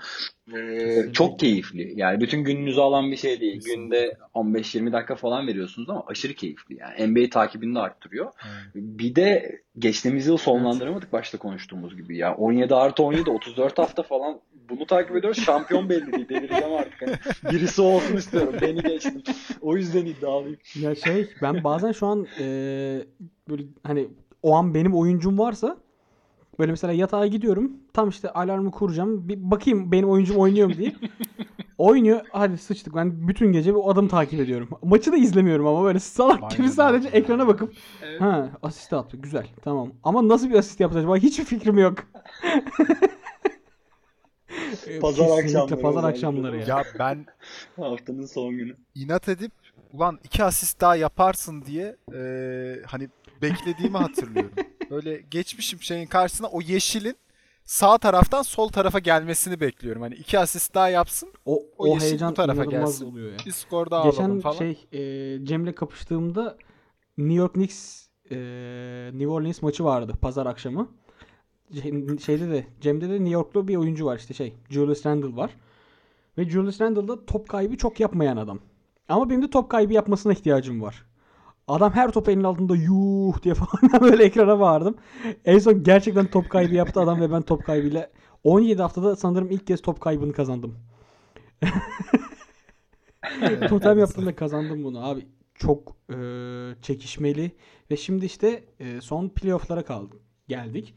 Kesinlikle. 0.51 1.13
çok 1.13 1.39
keyifli. 1.39 1.93
Yani 1.95 2.21
bütün 2.21 2.43
gününüzü 2.43 2.81
alan 2.81 3.11
bir 3.11 3.17
şey 3.17 3.39
değil. 3.41 3.53
Kesinlikle. 3.53 4.01
Günde 4.01 4.17
15-20 4.35 4.93
dakika 4.93 5.15
falan 5.15 5.47
veriyorsunuz 5.47 5.89
ama 5.89 6.03
aşırı 6.07 6.33
keyifli. 6.33 6.77
Yani 6.79 7.07
NBA 7.07 7.29
takibini 7.29 7.75
de 7.75 7.79
arttırıyor. 7.79 8.31
Bir 8.75 9.15
de 9.15 9.59
geçtiğimiz 9.79 10.27
yıl 10.27 10.37
sonlandıramadık 10.37 11.13
başta 11.13 11.37
konuştuğumuz 11.37 11.95
gibi. 11.97 12.17
Ya 12.17 12.35
17 12.35 12.75
artı 12.75 13.03
17 13.07 13.29
34 13.29 13.79
hafta 13.79 14.03
falan 14.03 14.39
bunu 14.69 14.85
takip 14.85 15.15
ediyoruz. 15.15 15.43
Şampiyon 15.43 15.89
belli 15.89 16.13
değil. 16.13 16.29
Delireceğim 16.29 16.73
artık. 16.73 17.01
Hani 17.01 17.15
birisi 17.53 17.81
olsun 17.81 18.17
istiyorum. 18.17 18.55
Beni 18.61 18.81
geçtim. 18.81 19.23
O 19.61 19.75
yüzden 19.75 20.05
iddialıyım. 20.05 20.57
Ya 20.75 20.95
şey 20.95 21.29
ben 21.41 21.63
bazen 21.63 21.91
şu 21.91 22.07
an 22.07 22.27
e, 22.39 22.45
böyle 23.49 23.63
hani 23.83 24.07
o 24.43 24.55
an 24.55 24.73
benim 24.73 24.95
oyuncum 24.95 25.39
varsa 25.39 25.77
böyle 26.59 26.71
mesela 26.71 26.93
yatağa 26.93 27.27
gidiyorum. 27.27 27.71
Tam 27.93 28.09
işte 28.09 28.29
alarmı 28.29 28.71
kuracağım. 28.71 29.29
Bir 29.29 29.51
bakayım 29.51 29.91
benim 29.91 30.09
oyuncum 30.09 30.37
oynuyor 30.37 30.67
mu 30.67 30.73
diye. 30.77 30.93
Oynuyor. 31.77 32.21
Hadi 32.31 32.57
sıçtık. 32.57 32.95
Ben 32.95 33.27
bütün 33.27 33.51
gece 33.53 33.73
o 33.73 33.91
adamı 33.91 34.09
takip 34.09 34.39
ediyorum. 34.39 34.69
Maçı 34.83 35.11
da 35.11 35.17
izlemiyorum 35.17 35.67
ama 35.67 35.83
böyle 35.83 35.99
salak 35.99 36.43
Aynen 36.43 36.57
gibi 36.57 36.69
sadece 36.69 37.09
ekrana 37.09 37.47
bakıp 37.47 37.73
Evet. 38.03 38.21
ha 38.21 38.49
asist 38.63 38.93
attı. 38.93 39.17
Güzel. 39.17 39.47
Tamam. 39.63 39.91
Ama 40.03 40.27
nasıl 40.27 40.49
bir 40.49 40.55
asist 40.55 40.79
yaptı 40.79 40.99
acaba? 40.99 41.17
Hiçbir 41.17 41.43
fikrim 41.45 41.77
yok. 41.77 41.97
Pazar 45.01 45.25
Kesinlikle 45.27 45.59
akşamları 45.59 45.81
Pazar 45.81 46.03
akşamları 46.09 46.57
ya. 46.57 46.65
Ya 46.67 46.83
ben 46.99 47.25
Haftanın 47.75 48.25
son 48.25 48.49
günü. 48.57 48.75
inat 48.95 49.29
edip 49.29 49.51
ulan 49.93 50.19
iki 50.23 50.43
asist 50.43 50.81
daha 50.81 50.95
yaparsın 50.95 51.65
diye 51.65 51.95
e, 52.13 52.19
hani 52.85 53.09
beklediğimi 53.41 53.97
hatırlıyorum. 53.97 54.51
Böyle 54.91 55.21
geçmişim 55.31 55.81
şeyin 55.81 56.05
karşısına 56.05 56.47
o 56.47 56.61
yeşilin 56.61 57.15
sağ 57.67 57.97
taraftan 57.97 58.41
sol 58.41 58.67
tarafa 58.69 58.99
gelmesini 58.99 59.59
bekliyorum. 59.59 60.01
Hani 60.01 60.15
iki 60.15 60.39
asist 60.39 60.75
daha 60.75 60.89
yapsın 60.89 61.29
O, 61.45 61.55
O 61.55 61.63
o, 61.77 61.87
yeşil 61.87 61.99
bu 61.99 62.03
heyecan 62.05 62.33
tarafa 62.33 62.65
gelsin. 62.65 63.05
oluyor 63.11 63.31
ya. 63.31 63.37
bir 63.45 63.51
skor 63.51 63.91
daha 63.91 64.01
alalım 64.01 64.11
Geçen 64.15 64.39
falan. 64.39 64.57
şey 64.57 64.87
e, 64.91 65.45
Cem'le 65.45 65.71
kapıştığımda 65.71 66.57
New 67.17 67.33
York 67.35 67.53
Knicks 67.53 68.07
e, 68.31 68.35
New 69.13 69.27
Orleans 69.27 69.61
maçı 69.61 69.83
vardı 69.83 70.13
pazar 70.21 70.45
akşamı. 70.45 70.87
Ce- 71.73 72.19
Şeyde 72.21 72.49
de 72.49 72.67
Cem'de 72.81 73.09
de 73.09 73.13
New 73.13 73.29
Yorklu 73.29 73.67
bir 73.67 73.75
oyuncu 73.75 74.05
var 74.05 74.17
işte 74.17 74.33
şey 74.33 74.53
Julius 74.69 75.05
Randle 75.05 75.35
var. 75.35 75.51
Ve 76.37 76.49
Julius 76.49 76.81
Randle 76.81 77.07
da 77.07 77.25
top 77.25 77.49
kaybı 77.49 77.77
çok 77.77 77.99
yapmayan 77.99 78.37
adam. 78.37 78.59
Ama 79.09 79.29
benim 79.29 79.41
de 79.41 79.49
top 79.49 79.69
kaybı 79.69 79.93
yapmasına 79.93 80.33
ihtiyacım 80.33 80.81
var. 80.81 81.05
Adam 81.67 81.91
her 81.91 82.11
topu 82.11 82.31
elinin 82.31 82.43
altında 82.43 82.75
yuh 82.75 83.43
diye 83.43 83.53
falan 83.53 84.01
böyle 84.01 84.23
ekrana 84.23 84.59
bağırdım. 84.59 84.95
En 85.45 85.59
son 85.59 85.83
gerçekten 85.83 86.25
top 86.25 86.49
kaybı 86.49 86.73
yaptı 86.73 86.99
adam 86.99 87.21
ve 87.21 87.31
ben 87.31 87.41
top 87.41 87.65
kaybıyla 87.65 88.09
17 88.43 88.81
haftada 88.81 89.15
sanırım 89.15 89.51
ilk 89.51 89.67
kez 89.67 89.81
top 89.81 90.01
kaybını 90.01 90.33
kazandım. 90.33 90.75
Totem 93.69 93.99
yaptığımda 93.99 94.35
kazandım 94.35 94.83
bunu 94.83 95.05
abi. 95.05 95.27
Çok 95.55 95.95
e, 96.09 96.15
çekişmeli 96.81 97.51
ve 97.91 97.97
şimdi 97.97 98.25
işte 98.25 98.63
e, 98.79 99.01
son 99.01 99.29
playoff'lara 99.29 99.85
kaldık. 99.85 100.21
Geldik. 100.47 100.95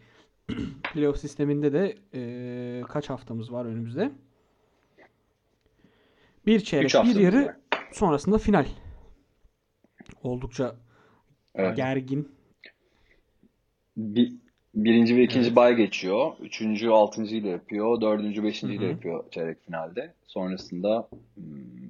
Playoff 0.94 1.18
sisteminde 1.18 1.72
de 1.72 1.98
e, 2.14 2.82
kaç 2.88 3.10
haftamız 3.10 3.52
var 3.52 3.64
önümüzde? 3.64 4.12
Bir 6.46 6.60
çeyrek, 6.60 6.94
bir 7.04 7.14
yarı, 7.14 7.60
sonrasında 7.92 8.38
final. 8.38 8.66
Oldukça 10.22 10.76
Evet. 11.54 11.76
gergin. 11.76 12.28
Bir, 13.96 14.32
birinci 14.74 15.16
ve 15.16 15.22
ikinci 15.22 15.56
bay 15.56 15.74
geçiyor. 15.76 16.32
Üçüncü, 16.40 16.88
altıncıyı 16.88 17.44
da 17.44 17.48
yapıyor. 17.48 18.00
Dördüncü, 18.00 18.44
beşinciyi 18.44 18.80
de 18.80 18.84
yapıyor 18.84 19.24
çeyrek 19.30 19.62
finalde. 19.66 20.14
Sonrasında 20.26 21.08
hmm, 21.34 21.44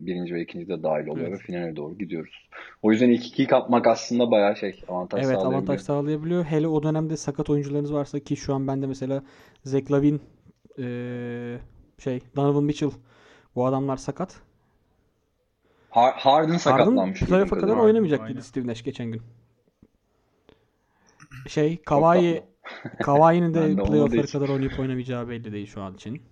birinci 0.07 0.35
ve 0.35 0.43
ikinci 0.43 0.69
de 0.69 0.83
dahil 0.83 1.07
oluyor 1.07 1.29
Evet. 1.29 1.41
ve 1.41 1.45
finale 1.45 1.77
doğru 1.77 1.99
gidiyoruz. 1.99 2.49
O 2.83 2.93
yüzden 2.93 3.11
ilk 3.11 3.27
ikiyi 3.27 3.49
kapmak 3.49 3.87
aslında 3.87 4.31
bayağı 4.31 4.57
şey 4.57 4.85
avantaj 4.89 5.25
Evet 5.25 5.27
sağlayabiliyor. 5.27 5.53
avantaj 5.53 5.81
sağlayabiliyor. 5.81 6.45
Hele 6.45 6.69
o 6.69 6.83
dönemde 6.83 7.17
sakat 7.17 7.51
oyuncularınız 7.51 7.93
varsa 7.95 8.19
ki 8.21 8.37
şu 8.37 8.55
an 8.55 8.67
bende 8.67 8.87
mesela 8.87 9.23
Zach 9.65 9.91
Lavin, 9.91 10.21
eee, 10.79 11.59
şey 11.99 12.21
Donovan 12.37 12.65
Mitchell 12.65 12.91
bu 13.55 13.67
adamlar 13.67 13.97
sakat. 13.97 14.43
Har- 15.91 16.13
Harden 16.13 16.21
Harden 16.21 16.57
sakatlanmış. 16.57 17.21
playoff'a 17.21 17.59
kadar 17.59 17.77
oynamayacak 17.77 18.29
dedi 18.29 18.43
Steve 18.43 18.67
Nash 18.67 18.85
geçen 18.85 19.07
gün. 19.13 19.23
Şey 21.49 21.83
Kawhi 21.83 22.43
Kawhi'nin 23.03 23.55
de 23.55 23.77
de 23.77 23.83
playoff'lara 23.83 24.27
kadar 24.27 24.49
oynayıp 24.49 24.79
oynamayacağı 24.81 25.29
belli 25.29 25.53
değil 25.53 25.67
şu 25.67 25.83
an 25.83 25.95
için. 25.95 26.23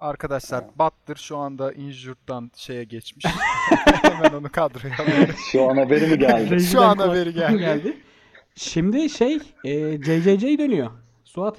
Arkadaşlar 0.00 0.64
Butler 0.78 1.14
şu 1.14 1.36
anda 1.36 1.72
injured'dan 1.72 2.50
şeye 2.56 2.84
geçmiş. 2.84 3.26
Hemen 4.02 4.32
onu 4.32 4.52
kadroya 4.52 4.94
alıyorum. 4.98 5.34
Şu 5.52 5.70
an 5.70 5.76
haberi 5.76 6.06
mi 6.06 6.18
geldi? 6.18 6.60
Şu 6.60 6.80
an 6.82 6.96
haberi 6.96 7.34
geldi. 7.34 7.96
Şimdi 8.54 9.10
şey 9.10 9.38
e, 9.64 10.02
JJJ 10.02 10.42
dönüyor. 10.58 10.90
Suat. 11.24 11.56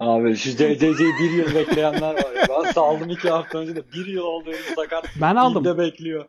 Abi 0.00 0.36
şu 0.36 0.50
CCC'yi 0.50 1.12
bir 1.20 1.30
yıl 1.30 1.54
bekleyenler 1.54 2.14
var 2.14 2.36
ya. 2.36 2.46
Ben 2.48 2.70
saldım 2.72 3.10
iki 3.10 3.30
hafta 3.30 3.58
önce 3.58 3.76
de 3.76 3.82
bir 3.92 4.06
yıl 4.06 4.24
oldu 4.24 4.46
henüz 4.46 4.74
sakat. 4.74 5.08
Ben 5.20 5.36
aldım. 5.36 5.64
Ligde 5.64 5.78
bekliyor. 5.78 6.24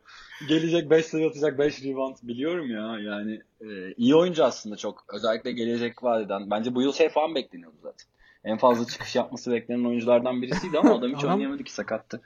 Gelecek 0.48 0.90
5 0.90 1.06
sayı 1.06 1.28
atacak 1.28 1.58
5 1.58 1.84
rebound 1.84 2.16
biliyorum 2.22 2.70
ya. 2.70 2.98
Yani 3.12 3.40
e, 3.60 3.94
iyi 3.96 4.14
oyuncu 4.14 4.44
aslında 4.44 4.76
çok. 4.76 5.04
Özellikle 5.14 5.52
gelecek 5.52 6.02
vadeden. 6.02 6.50
Bence 6.50 6.74
bu 6.74 6.82
yıl 6.82 6.92
şey 6.92 7.08
falan 7.08 7.34
bekleniyordu 7.34 7.76
zaten. 7.82 8.06
En 8.44 8.58
fazla 8.58 8.86
çıkış 8.86 9.16
yapması 9.16 9.52
beklenen 9.52 9.84
oyunculardan 9.84 10.42
birisiydi 10.42 10.78
ama 10.78 10.94
adam 10.94 11.14
hiç 11.14 11.24
oynayamadı 11.24 11.64
ki 11.64 11.72
sakattı. 11.72 12.20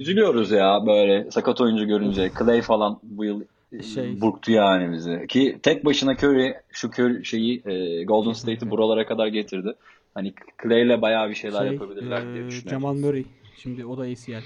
Üzülüyoruz 0.00 0.50
ya 0.50 0.86
böyle 0.86 1.30
sakat 1.30 1.60
oyuncu 1.60 1.86
görünce. 1.86 2.30
Clay 2.38 2.62
falan 2.62 2.98
bu 3.02 3.24
yıl 3.24 3.42
e, 3.72 3.82
Şey- 3.82 4.20
burktu 4.20 4.52
yani 4.52 4.92
bizi. 4.92 5.26
Ki 5.28 5.58
tek 5.62 5.84
başına 5.84 6.12
Curry 6.12 6.54
şu 6.70 6.88
Curry 6.88 7.24
şeyi 7.24 7.62
e, 7.66 8.04
Golden. 8.04 8.32
State'i 8.32 8.70
buralara 8.70 9.06
kadar 9.06 9.26
getirdi. 9.26 9.74
Hani 10.16 10.34
Clay'le 10.62 11.02
bayağı 11.02 11.28
bir 11.30 11.34
şeyler 11.34 11.58
Şey, 11.58 11.72
yapabilirler 11.72 12.22
diye 12.34 12.44
e, 12.44 12.46
düşünüyorum. 12.46 12.70
Jamal 12.70 12.94
Murray. 12.94 13.24
Şimdi 13.56 13.86
o 13.86 13.98
da 13.98 14.02
ACL. 14.02 14.44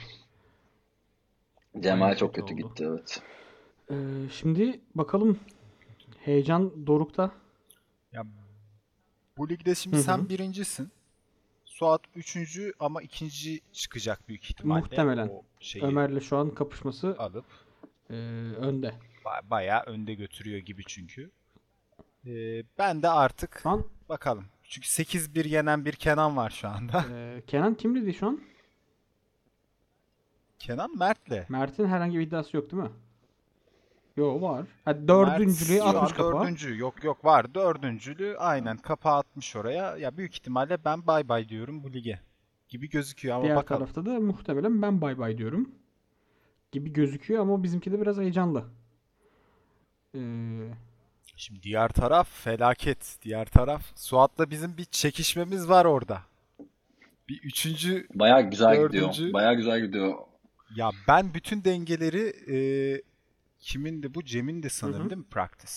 Cemal 1.80 2.16
çok 2.16 2.34
kötü 2.34 2.54
oldu. 2.54 2.62
gitti 2.62 2.84
evet. 2.88 3.22
E, 3.90 3.94
şimdi 4.32 4.80
bakalım 4.94 5.40
heyecan 6.18 6.86
dorukta. 6.86 7.30
Ya, 8.12 8.26
bu 9.38 9.48
ligde 9.48 9.74
şimdi 9.74 9.96
Hı 9.96 10.00
hı. 10.00 10.04
sen 10.04 10.28
birincisin. 10.28 10.90
Suat 11.64 12.02
üçüncü 12.14 12.72
ama 12.80 13.02
ikinci 13.02 13.60
çıkacak 13.72 14.28
büyük 14.28 14.44
ihtimalle. 14.44 14.80
Muhtemelen. 14.80 15.28
O 15.28 15.42
şeyi 15.60 15.84
Ömer'le 15.84 16.20
şu 16.20 16.36
an 16.36 16.54
kapışması 16.54 17.16
alıp 17.18 17.44
e, 18.10 18.14
önde. 18.56 18.94
ba- 19.24 19.50
bayağı 19.50 19.82
önde 19.82 20.14
götürüyor 20.14 20.58
gibi 20.58 20.82
çünkü. 20.86 21.30
Ee, 22.26 22.62
ben 22.78 23.02
de 23.02 23.08
artık 23.08 23.66
an 23.66 23.84
bakalım. 24.08 24.44
Çünkü 24.70 24.88
8-1 24.88 25.48
yenen 25.48 25.84
bir 25.84 25.92
Kenan 25.92 26.36
var 26.36 26.50
şu 26.50 26.68
anda. 26.68 27.04
e, 27.14 27.42
Kenan 27.46 27.74
kimliydi 27.74 28.14
şu 28.14 28.26
an? 28.26 28.40
Kenan 30.58 30.98
Mert'le. 30.98 31.48
Mert'in 31.50 31.86
herhangi 31.86 32.18
bir 32.18 32.26
iddiası 32.26 32.56
yok 32.56 32.70
değil 32.72 32.82
mi? 32.82 32.90
Yok 34.16 34.42
var. 34.42 34.66
Ha, 34.84 35.08
dördüncülüğü 35.08 35.78
Mert 35.78 35.96
atmış 35.96 36.12
kapağı. 36.12 36.42
Dördüncü. 36.44 36.78
Yok 36.78 37.04
yok 37.04 37.24
var. 37.24 37.54
Dördüncülüğü 37.54 38.36
aynen 38.38 38.76
kapağı 38.76 39.16
atmış 39.18 39.56
oraya. 39.56 39.96
Ya 39.96 40.16
büyük 40.16 40.34
ihtimalle 40.34 40.84
ben 40.84 41.06
bay 41.06 41.28
bay 41.28 41.48
diyorum 41.48 41.84
bu 41.84 41.92
lige. 41.92 42.20
Gibi 42.68 42.88
gözüküyor 42.90 43.34
ama 43.36 43.44
Diğer 43.44 43.56
bakalım. 43.56 43.80
tarafta 43.80 44.06
da 44.06 44.20
muhtemelen 44.20 44.82
ben 44.82 45.00
bay 45.00 45.18
bay 45.18 45.38
diyorum. 45.38 45.68
Gibi 46.72 46.92
gözüküyor 46.92 47.42
ama 47.42 47.62
bizimki 47.62 47.92
de 47.92 48.00
biraz 48.00 48.18
heyecanlı. 48.18 48.64
Ee, 50.14 50.18
Şimdi 51.36 51.62
diğer 51.62 51.88
taraf 51.88 52.28
felaket. 52.44 53.16
Diğer 53.22 53.44
taraf 53.46 53.82
Suat'la 53.94 54.50
bizim 54.50 54.76
bir 54.76 54.84
çekişmemiz 54.84 55.68
var 55.68 55.84
orada. 55.84 56.22
Bir 57.28 57.42
üçüncü 57.42 58.06
Bayağı 58.14 58.50
güzel 58.50 58.76
Dördüncü- 58.76 59.12
gidiyor. 59.12 59.32
Bayağı 59.32 59.54
güzel 59.54 59.80
gidiyor. 59.80 60.14
Ya 60.76 60.90
ben 61.08 61.34
bütün 61.34 61.64
dengeleri 61.64 62.32
e, 62.54 62.56
kimindi 63.60 64.14
bu? 64.14 64.24
Cem'in 64.24 64.62
de 64.62 64.68
sanırım 64.68 65.00
Hı 65.00 65.04
hı. 65.06 65.10
değil 65.10 65.18
mi? 65.20 65.26
Practice. 65.30 65.72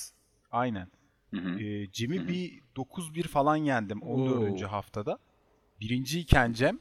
Aynen. 0.52 0.88
Hı 1.34 1.40
hı. 1.40 1.60
E, 1.60 1.92
Cem'i 1.92 2.28
bir 2.28 2.62
9-1 2.76 3.24
falan 3.28 3.56
yendim 3.56 4.02
14. 4.02 4.64
Oo. 4.64 4.68
haftada. 4.68 5.18
Birinciyken 5.82 6.54
Cem 6.54 6.80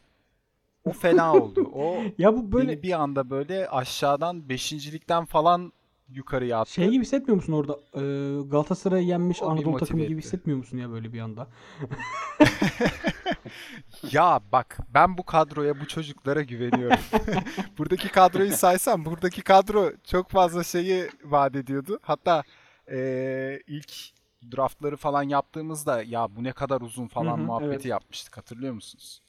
o 0.84 0.92
fena 0.92 1.34
oldu. 1.34 1.70
O 1.74 2.02
Ya 2.18 2.34
bu 2.34 2.52
böyle 2.52 2.68
beni 2.72 2.82
bir 2.82 2.92
anda 3.02 3.30
böyle 3.30 3.68
aşağıdan 3.68 4.48
beşincilikten 4.48 5.24
falan 5.24 5.72
yukarıya 6.14 6.58
attı. 6.60 6.72
şey 6.72 6.88
gibi 6.90 7.02
hissetmiyor 7.04 7.36
musun 7.36 7.52
orada? 7.52 7.72
Ee, 7.94 8.42
Galatasaray'ı 8.50 9.06
yenmiş 9.06 9.42
O 9.42 9.50
Anadolu 9.50 9.78
takımı 9.78 10.02
gibi 10.02 10.12
etti. 10.12 10.24
hissetmiyor 10.26 10.58
musun 10.58 10.78
ya 10.78 10.90
böyle 10.90 11.12
bir 11.12 11.20
anda? 11.20 11.48
Ya 14.12 14.40
bak 14.52 14.78
ben 14.94 15.18
bu 15.18 15.22
kadroya 15.22 15.80
bu 15.80 15.86
çocuklara 15.88 16.42
güveniyorum. 16.42 16.98
buradaki 17.78 18.08
kadroyu 18.08 18.52
saysam 18.52 19.04
buradaki 19.04 19.42
kadro 19.42 19.90
çok 20.04 20.30
fazla 20.30 20.64
şeyi 20.64 21.08
vaat 21.24 21.56
ediyordu. 21.56 21.98
Hatta 22.02 22.42
eee, 22.90 23.62
ilk 23.66 23.92
draftları 24.56 24.96
falan 24.96 25.22
yaptığımızda 25.22 26.02
ya 26.02 26.36
bu 26.36 26.44
ne 26.44 26.52
kadar 26.52 26.80
uzun 26.80 27.08
falan 27.08 27.36
Hı 27.38 27.42
hı, 27.42 27.44
muhabbeti 27.46 27.72
evet. 27.72 27.84
yapmıştık 27.86 28.36
hatırlıyor 28.36 28.74
musunuz? 28.74 29.20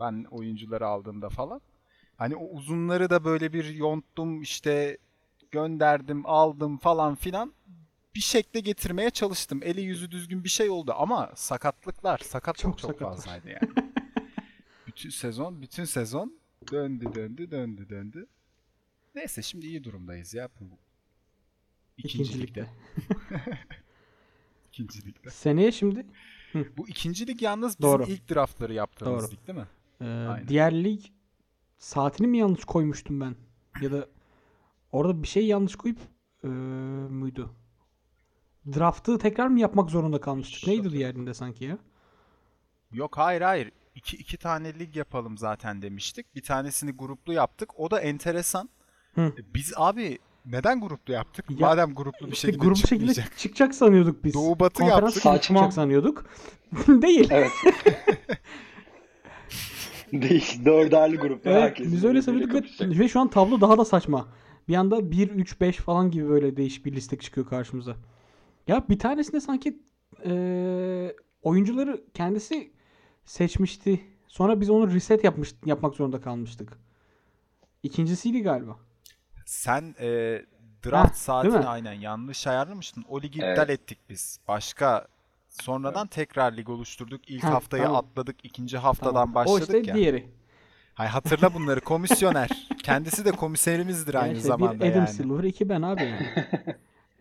Ben 0.00 0.26
oyuncuları 0.30 0.86
aldığımda 0.86 1.28
falan. 1.28 1.60
Hani 2.16 2.36
o 2.36 2.44
uzunları 2.48 3.10
da 3.10 3.24
böyle 3.24 3.52
bir 3.52 3.64
yonttum 3.74 4.42
işte 4.42 4.98
gönderdim 5.52 6.26
aldım 6.26 6.78
falan 6.78 7.14
filan. 7.14 7.52
Bir 8.14 8.20
şekle 8.20 8.60
getirmeye 8.60 9.10
çalıştım. 9.10 9.60
Eli 9.62 9.80
yüzü 9.80 10.10
düzgün 10.10 10.44
bir 10.44 10.48
şey 10.48 10.70
oldu 10.70 10.94
ama 10.96 11.32
sakatlıklar, 11.34 12.18
sakatlık 12.18 12.62
Çok 12.62 12.78
çok, 12.78 12.90
sakatlar. 12.90 13.16
fazlaydı 13.16 13.48
yani. 13.48 13.72
bütün 14.86 15.10
sezon, 15.10 15.62
bütün 15.62 15.84
sezon 15.84 16.38
döndü 16.72 17.14
döndü 17.14 17.50
döndü 17.50 17.88
döndü. 17.88 18.26
Neyse 19.14 19.42
şimdi 19.42 19.66
iyi 19.66 19.84
durumdayız 19.84 20.34
ya 20.34 20.48
ikincilikte. 21.98 22.66
İkincilikte. 22.66 22.66
İkincilikte. 24.72 25.30
Seneye 25.30 25.72
şimdi 25.72 26.06
Bu 26.76 26.88
ikincilik 26.88 27.42
yalnız 27.42 27.78
bizim 27.78 27.92
Doğru. 27.92 28.04
ilk 28.04 28.30
draftları 28.30 28.74
yaptığımız 28.74 29.24
Doğru. 29.24 29.32
lig 29.32 29.46
değil 29.46 29.58
mi? 29.58 29.66
e, 30.00 30.04
Aynen. 30.04 30.48
diğer 30.48 30.84
lig 30.84 31.00
saatini 31.78 32.26
mi 32.26 32.38
yanlış 32.38 32.64
koymuştum 32.64 33.20
ben? 33.20 33.36
Ya 33.80 33.92
da 33.92 34.08
orada 34.92 35.22
bir 35.22 35.28
şey 35.28 35.46
yanlış 35.46 35.76
koyup 35.76 35.98
e, 36.44 36.48
muydu? 36.48 37.54
Draft'ı 38.74 39.18
tekrar 39.18 39.46
mı 39.46 39.60
yapmak 39.60 39.90
zorunda 39.90 40.20
kalmıştık? 40.20 40.66
Neydi 40.68 40.90
diğerinde 40.92 41.34
sanki 41.34 41.64
ya? 41.64 41.78
Yok 42.92 43.18
hayır 43.18 43.40
hayır. 43.40 43.72
İki, 43.94 44.16
iki 44.16 44.36
tane 44.36 44.78
lig 44.78 44.96
yapalım 44.96 45.38
zaten 45.38 45.82
demiştik. 45.82 46.34
Bir 46.34 46.42
tanesini 46.42 46.90
gruplu 46.92 47.32
yaptık. 47.32 47.80
O 47.80 47.90
da 47.90 48.00
enteresan. 48.00 48.68
Hı. 49.14 49.20
E, 49.20 49.54
Biz 49.54 49.72
abi 49.76 50.18
neden 50.46 50.80
gruplu 50.80 51.12
yaptık? 51.12 51.50
Ya, 51.50 51.56
Madem 51.60 51.94
gruplu 51.94 52.26
bir 52.26 52.32
İşte 52.32 52.46
şekilde 52.48 52.64
grup 52.64 52.76
şekilde 52.76 53.14
çıkacak 53.36 53.74
sanıyorduk 53.74 54.24
biz. 54.24 54.34
Doğu 54.34 54.60
Batı 54.60 54.78
Konferans 54.80 55.02
yaptık. 55.02 55.22
Saçma. 55.22 55.40
çıkacak 55.58 55.72
sanıyorduk. 55.72 56.24
Değil. 56.88 57.28
Evet. 57.30 57.50
Değil. 60.12 60.64
Dörderli 60.64 61.16
grupta 61.16 61.50
Evet, 61.50 61.62
herkes. 61.62 61.92
biz 61.92 62.04
öyle 62.04 62.22
sanıyorduk 62.22 62.54
ve, 62.54 62.98
ve 62.98 63.08
şu 63.08 63.20
an 63.20 63.28
tablo 63.28 63.60
daha 63.60 63.78
da 63.78 63.84
saçma. 63.84 64.28
Bir 64.68 64.74
anda 64.74 65.10
1, 65.10 65.30
3, 65.30 65.60
5 65.60 65.76
falan 65.76 66.10
gibi 66.10 66.28
böyle 66.28 66.56
değişik 66.56 66.84
bir 66.86 66.92
liste 66.92 67.18
çıkıyor 67.18 67.46
karşımıza. 67.48 67.96
Ya 68.68 68.84
bir 68.88 68.98
tanesinde 68.98 69.40
sanki 69.40 69.78
eee, 70.24 71.16
oyuncuları 71.42 72.04
kendisi 72.14 72.72
seçmişti. 73.24 74.00
Sonra 74.28 74.60
biz 74.60 74.70
onu 74.70 74.94
reset 74.94 75.24
yapmış, 75.24 75.54
yapmak 75.66 75.94
zorunda 75.94 76.20
kalmıştık. 76.20 76.78
İkincisiydi 77.82 78.42
galiba. 78.42 78.76
Sen 79.46 79.94
e, 80.00 80.06
draft 80.86 81.10
Heh, 81.12 81.18
saatini 81.18 81.66
aynen 81.66 81.92
yanlış 81.92 82.46
ayarlamıştın. 82.46 83.04
O 83.08 83.22
ligi 83.22 83.40
Evet. 83.42 83.50
iptal 83.58 83.68
ettik 83.68 83.98
biz. 84.08 84.38
Başka 84.48 85.08
sonradan 85.48 86.06
tekrar 86.06 86.56
lig 86.56 86.68
oluşturduk. 86.68 87.30
İlk 87.30 87.42
Heh, 87.44 87.48
haftayı 87.48 87.82
tamam. 87.84 88.04
atladık. 88.04 88.44
ikinci 88.44 88.78
haftadan 88.78 89.12
Tamam. 89.12 89.34
başladık 89.34 89.74
o 89.74 89.76
işte 89.78 89.90
ya. 89.90 89.94
diğeri. 89.94 90.30
Hay 90.94 91.08
hatırla 91.08 91.54
bunları 91.54 91.80
komisyoner. 91.80 92.68
Kendisi 92.82 93.24
de 93.24 93.30
komiserimizdir 93.32 94.14
Yani 94.14 94.22
aynı 94.24 94.36
işte 94.36 94.48
zamanda 94.48 94.80
bir 94.80 94.90
Adam 94.90 94.98
yani. 94.98 95.08
Silver, 95.08 95.44
iki 95.44 95.68
ben 95.68 95.82
abi. 95.82 96.02
yani. 96.02 96.26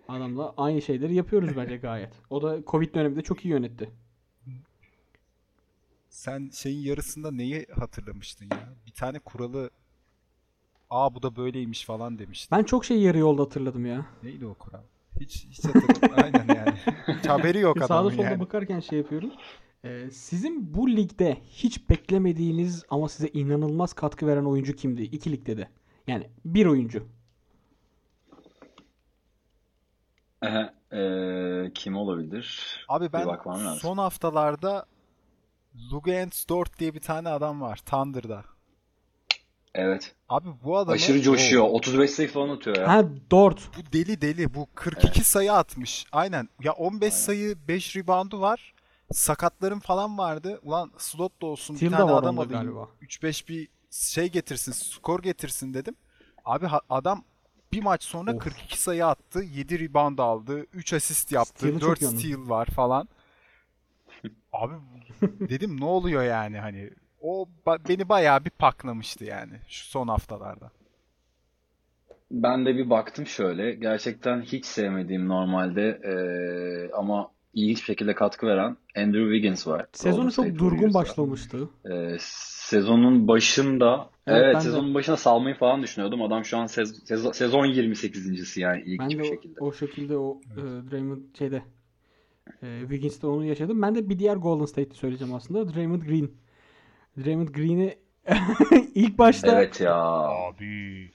Adamla 0.07 0.53
aynı 0.57 0.81
şeyleri 0.81 1.15
yapıyoruz 1.15 1.49
bence 1.57 1.77
gayet. 1.77 2.13
O 2.29 2.41
da 2.41 2.59
Covid 2.67 2.95
döneminde 2.95 3.21
çok 3.21 3.45
iyi 3.45 3.49
yönetti. 3.49 3.91
Sen 6.09 6.49
şeyin 6.53 6.79
yarısında 6.79 7.31
neyi 7.31 7.65
hatırlamıştın 7.79 8.45
ya? 8.51 8.69
Bir 8.85 8.91
tane 8.91 9.19
kuralı 9.19 9.69
Aa 10.89 11.15
bu 11.15 11.23
da 11.23 11.35
böyleymiş 11.35 11.85
falan 11.85 12.19
demiştin. 12.19 12.57
Ben 12.57 12.63
çok 12.63 12.85
şey 12.85 12.99
yarı 12.99 13.17
yolda 13.17 13.41
hatırladım 13.41 13.85
ya. 13.85 14.05
Neydi 14.23 14.45
o 14.45 14.53
kural? 14.53 14.81
Hiç 15.19 15.45
hiç 15.49 15.65
hatırlamıyorum. 15.65 16.13
Aynen 16.23 16.55
yani. 16.55 16.73
Hiç 17.19 17.29
haberi 17.29 17.59
yok 17.59 17.77
Sağda 17.79 17.93
adamın 17.93 18.09
solda 18.09 18.23
yani. 18.23 18.39
bakarken 18.39 18.79
şey 18.79 18.97
yapıyorum. 18.99 19.31
Ee, 19.83 20.09
sizin 20.11 20.73
bu 20.73 20.89
ligde 20.89 21.37
hiç 21.49 21.89
beklemediğiniz 21.89 22.83
ama 22.89 23.09
size 23.09 23.27
inanılmaz 23.33 23.93
katkı 23.93 24.27
veren 24.27 24.45
oyuncu 24.45 24.75
kimdi? 24.75 25.01
İki 25.01 25.31
ligde 25.31 25.57
de. 25.57 25.67
Yani 26.07 26.29
bir 26.45 26.65
oyuncu. 26.65 27.07
Ehe, 30.43 30.73
eee, 30.91 31.71
kim 31.73 31.95
olabilir? 31.95 32.85
Abi 32.89 33.13
ben 33.13 33.27
son 33.75 33.97
haftalarda 33.97 34.85
Lugens 35.91 36.49
Dort 36.49 36.79
diye 36.79 36.93
bir 36.93 36.99
tane 36.99 37.29
adam 37.29 37.61
var 37.61 37.77
Thunder'da. 37.77 38.43
Evet. 39.73 40.15
Abi 40.29 40.49
bu 40.63 40.77
adamı 40.77 40.95
Aşırı 40.95 41.21
coşuyor. 41.21 41.63
35 41.69 42.11
sayı 42.11 42.29
falan 42.29 42.49
atıyor 42.49 42.77
ya. 42.77 42.87
Ha 42.87 43.05
Dort. 43.31 43.69
Bu 43.77 43.93
deli 43.93 44.21
deli. 44.21 44.53
Bu 44.53 44.67
42 44.75 45.23
sayı 45.23 45.53
atmış. 45.53 46.05
Aynen. 46.11 46.49
Ya 46.63 46.73
15 46.73 47.03
Aynen. 47.13 47.15
sayı 47.15 47.55
5 47.67 47.95
reboundu 47.95 48.41
var. 48.41 48.73
Sakatlarım 49.13 49.79
falan 49.79 50.17
vardı. 50.17 50.59
Ulan 50.63 50.91
slot 50.97 51.41
da 51.41 51.45
olsun 51.45 51.73
bir 51.73 51.77
Steal 51.77 51.91
de 51.91 51.97
tane 51.97 52.11
adam 52.11 52.39
alayım. 52.39 52.51
galiba. 52.51 52.89
3-5 53.01 53.47
bir 53.49 53.67
şey 53.91 54.29
getirsin, 54.31 54.71
skor 54.71 55.21
getirsin 55.23 55.73
dedim. 55.73 55.95
Abi 56.45 56.65
ha- 56.65 56.81
adam 56.89 57.23
bir 57.73 57.83
maç 57.83 58.03
sonra 58.03 58.33
Of. 58.33 58.43
42 58.43 58.81
sayı 58.81 59.05
attı. 59.05 59.39
7 59.43 59.79
rebound 59.79 60.19
aldı. 60.19 60.65
3 60.73 60.93
asist 60.93 61.31
yaptı. 61.31 61.53
Steal'ı 61.59 61.79
çok 61.79 61.89
4 61.89 62.01
iyi 62.01 62.07
onun. 62.09 62.17
steal 62.17 62.49
var 62.49 62.65
falan. 62.65 63.07
Abi 64.53 64.73
dedim 65.39 65.79
ne 65.81 65.85
oluyor 65.85 66.23
yani 66.23 66.59
hani. 66.59 66.89
O 67.21 67.47
ba- 67.65 67.89
beni 67.89 68.09
bayağı 68.09 68.45
bir 68.45 68.49
paklamıştı 68.49 69.25
yani 69.25 69.53
şu 69.67 69.85
son 69.85 70.07
haftalarda. 70.07 70.71
Ben 72.31 72.65
de 72.65 72.75
bir 72.75 72.89
baktım 72.89 73.27
şöyle. 73.27 73.71
Gerçekten 73.75 74.41
hiç 74.41 74.65
sevmediğim 74.65 75.27
normalde 75.27 76.01
eee, 76.03 76.91
ama 76.97 77.31
bir 77.55 77.75
şekilde 77.75 78.15
katkı 78.15 78.47
veren 78.47 78.77
Andrew 78.95 79.23
Wiggins 79.33 79.67
var. 79.67 79.85
Sezonu 79.93 80.31
çok 80.31 80.45
durgun 80.59 80.93
başlamıştı. 80.93 81.69
Eee, 81.85 82.17
sezonun 82.19 83.27
başında 83.27 84.09
Evet, 84.27 84.41
evet, 84.43 84.53
ben 84.55 84.59
de. 84.59 84.65
sezonun 84.65 84.93
başında 84.93 85.17
salmayı 85.17 85.55
falan 85.55 85.83
düşünüyordum. 85.83 86.21
Adam 86.21 86.45
şu 86.45 86.57
an 86.57 86.65
sez- 86.65 87.05
sezon, 87.05 87.31
sezon 87.31 87.65
28.si 87.65 88.61
yani 88.61 88.81
ilginç 88.81 88.99
Ben 88.99 89.19
de 89.19 89.21
o, 89.23 89.25
şekilde. 89.25 89.59
o 89.59 89.73
şekilde 89.73 90.17
o 90.17 90.41
e, 90.57 90.61
Draymond 90.91 91.19
şeyde 91.37 91.61
e, 92.63 92.79
Wiggins'te 92.81 93.27
onu 93.27 93.45
yaşadım. 93.45 93.81
Ben 93.81 93.95
de 93.95 94.09
bir 94.09 94.19
diğer 94.19 94.35
Golden 94.35 94.65
State'i 94.65 94.93
söyleyeceğim 94.93 95.33
aslında. 95.33 95.73
Draymond 95.73 96.01
Green. 96.01 96.31
Draymond 97.17 97.47
Green'i 97.47 97.95
ilk 98.95 99.17
başta 99.17 99.47
Evet 99.51 99.81
ya. 99.81 99.95
Abi. 99.95 101.11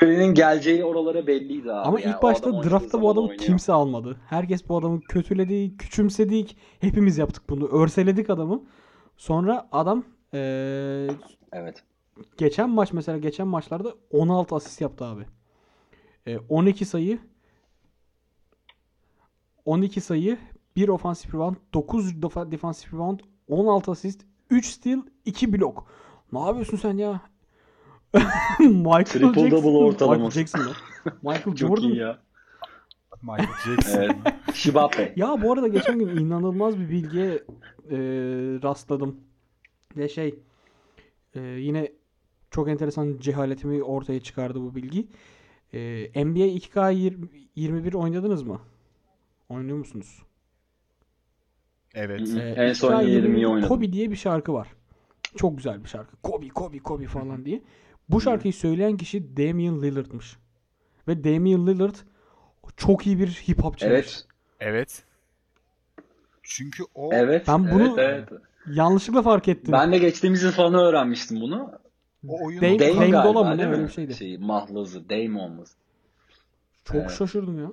Green'in 0.00 0.34
geleceği 0.34 0.84
oralara 0.84 1.26
belliydi 1.26 1.72
abi. 1.72 1.88
Ama 1.88 2.00
Yani 2.00 2.10
ilk 2.14 2.22
başta 2.22 2.50
adam 2.50 2.70
draftta 2.70 3.00
bu 3.02 3.10
adamı 3.10 3.20
oynuyor. 3.26 3.38
kimse 3.46 3.72
almadı. 3.72 4.16
Herkes 4.28 4.68
bu 4.68 4.76
adamı 4.78 5.00
kötüledi, 5.00 5.76
küçümsedik. 5.76 6.56
Hepimiz 6.80 7.18
yaptık 7.18 7.42
bunu. 7.48 7.68
Örseledik 7.68 8.30
adamı. 8.30 8.62
Sonra 9.16 9.68
adam 9.72 10.04
eee, 10.32 11.10
Evet. 11.52 11.84
geçen 12.36 12.70
maç 12.70 12.92
mesela 12.92 13.18
geçen 13.18 13.46
maçlarda 13.48 13.94
16 14.10 14.54
asist 14.54 14.80
yaptı 14.80 15.04
abi. 15.04 15.22
Eee, 16.26 16.40
12 16.48 16.84
sayı 16.84 17.18
12 19.64 20.00
sayı 20.00 20.38
1 20.76 20.88
ofansif 20.88 21.34
rebound 21.34 21.56
9 21.74 22.10
defa- 22.22 22.50
defansif 22.52 22.94
rebound 22.94 23.20
16 23.48 23.90
asist 23.90 24.24
3 24.50 24.66
steal 24.66 24.98
2 25.24 25.52
blok. 25.52 25.86
Ne 26.32 26.38
yapıyorsun 26.40 26.76
sen 26.76 26.96
ya? 26.96 27.20
Michael 28.58 29.04
Triple 29.04 29.26
Jackson. 29.26 29.50
double 29.50 29.68
Michael 29.70 29.84
ortalaması. 29.86 30.38
Jackson? 30.38 30.60
Michael 31.22 31.42
Çok 31.44 31.58
Jordan. 31.58 31.82
iyi 31.82 31.96
ya. 31.96 32.18
Michael 33.22 33.48
Jackson. 33.66 34.00
Evet. 34.02 34.16
Şibape. 34.54 35.12
Ya 35.16 35.42
bu 35.42 35.52
arada 35.52 35.68
geçen 35.68 35.98
gün 35.98 36.08
inanılmaz 36.08 36.78
bir 36.78 36.88
bilgiye 36.88 37.28
e, 37.90 37.98
rastladım. 38.62 39.20
Ve 39.96 40.08
şey 40.08 40.34
e, 41.34 41.40
yine 41.40 41.92
çok 42.50 42.68
enteresan 42.68 43.16
cehaletimi 43.20 43.82
ortaya 43.82 44.20
çıkardı 44.20 44.60
bu 44.60 44.74
bilgi. 44.74 45.08
E, 45.74 46.24
NBA 46.24 46.46
2K21 46.46 47.96
oynadınız 47.96 48.42
mı? 48.42 48.60
Oynuyor 49.48 49.78
musunuz? 49.78 50.22
Evet. 51.94 52.28
Hı 52.28 52.32
hı. 52.32 52.40
E, 52.40 52.50
En 52.68 52.72
son 52.72 52.92
2K21'de 52.92 53.28
20'yi 53.28 53.46
oynadım. 53.46 53.68
Kobe 53.68 53.92
diye 53.92 54.10
bir 54.10 54.16
şarkı 54.16 54.52
var. 54.52 54.68
Çok 55.36 55.56
güzel 55.56 55.84
bir 55.84 55.88
şarkı. 55.88 56.16
Kobe, 56.22 56.48
Kobe, 56.48 56.78
Kobe 56.78 57.06
falan 57.06 57.44
diye. 57.44 57.62
Bu 58.12 58.20
şarkıyı 58.20 58.54
söyleyen 58.54 58.96
kişi 58.96 59.36
Damian 59.36 59.82
Lillard'mış. 59.82 60.36
Ve 61.08 61.24
Damian 61.24 61.66
Lillard 61.66 61.94
çok 62.76 63.06
iyi 63.06 63.18
bir 63.18 63.26
hip 63.28 63.62
hopçıymış. 63.62 63.94
Evet. 63.94 64.26
Evet. 64.60 65.02
Çünkü 66.42 66.82
o 66.94 67.10
Evet. 67.14 67.48
Ben 67.48 67.70
bunu- 67.70 68.00
evet, 68.00 68.28
evet. 68.32 68.42
Yanlışlıkla 68.66 69.22
fark 69.22 69.48
ettim. 69.48 69.72
Ben 69.72 69.92
de 69.92 69.98
geçtiğimiz 69.98 70.42
yıl 70.42 70.52
falan 70.52 70.74
öğrenmiştim 70.74 71.40
bunu. 71.40 71.72
o 72.28 72.46
oyunun 72.46 72.62
Dame- 72.62 72.78
Dame, 72.78 72.94
Dame 72.94 73.10
galiba 73.10 73.24
Dola 73.34 73.44
mı 73.44 73.56
ne? 73.58 73.68
Öyle 73.68 73.82
bir 73.84 73.88
şeydi. 73.88 74.14
Şey, 74.14 74.38
mahlazı. 74.38 75.10
Dame 75.10 75.38
olması. 75.40 75.74
Çok 76.84 76.96
Evet. 76.96 77.10
şaşırdım 77.10 77.58
ya. 77.62 77.72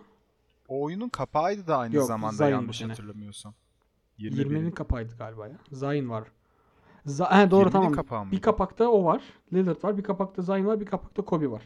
o 0.68 0.82
oyunun 0.82 1.10
kapağıydı 1.10 1.68
da 1.68 1.78
aynı 1.78 1.96
Yok, 1.96 2.08
zamanda 2.08 2.36
Zion 2.36 2.50
yanlış 2.50 2.82
hatırlamıyorsam. 2.82 3.54
20'nin 4.20 4.72
kapağıydı 4.72 5.14
galiba 5.18 5.48
ya. 5.48 5.54
Zayn 5.72 6.10
var. 6.10 6.24
Z- 7.06 7.44
He, 7.46 7.52
doğru 7.52 7.62
20'nin 7.70 7.72
tamam. 7.72 7.92
kapağı 7.94 8.26
mı? 8.26 8.32
Bir 8.32 8.42
kapakta 8.42 8.88
o 8.90 9.04
var. 9.04 9.22
Lillard 9.54 9.84
var. 9.84 9.98
Bir 9.98 10.04
kapakta 10.04 10.42
Zayn 10.42 10.66
var. 10.66 10.80
Bir 10.80 10.86
kapakta 10.86 11.22
Kobe 11.26 11.52
var. 11.52 11.62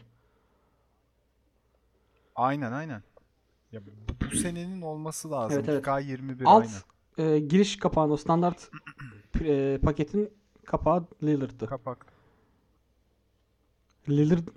Aynen 2.34 2.72
aynen. 2.72 3.02
Ya 3.72 3.80
bu, 3.86 3.90
bu 4.30 4.36
senenin 4.36 4.82
olması 4.82 5.30
lazım. 5.30 5.58
Evet, 5.58 5.68
evet. 5.68 5.84
K21 5.86 6.42
Alt 6.44 6.66
aynen. 7.18 7.34
e, 7.34 7.38
giriş 7.38 7.76
kapağında 7.78 8.12
o 8.12 8.16
standart 8.16 8.70
e, 9.44 9.78
paketin 9.82 10.30
kapağı 10.66 11.04
Lillard'tı. 11.22 11.66
Kapak. 11.66 12.06
Lillard 14.08 14.48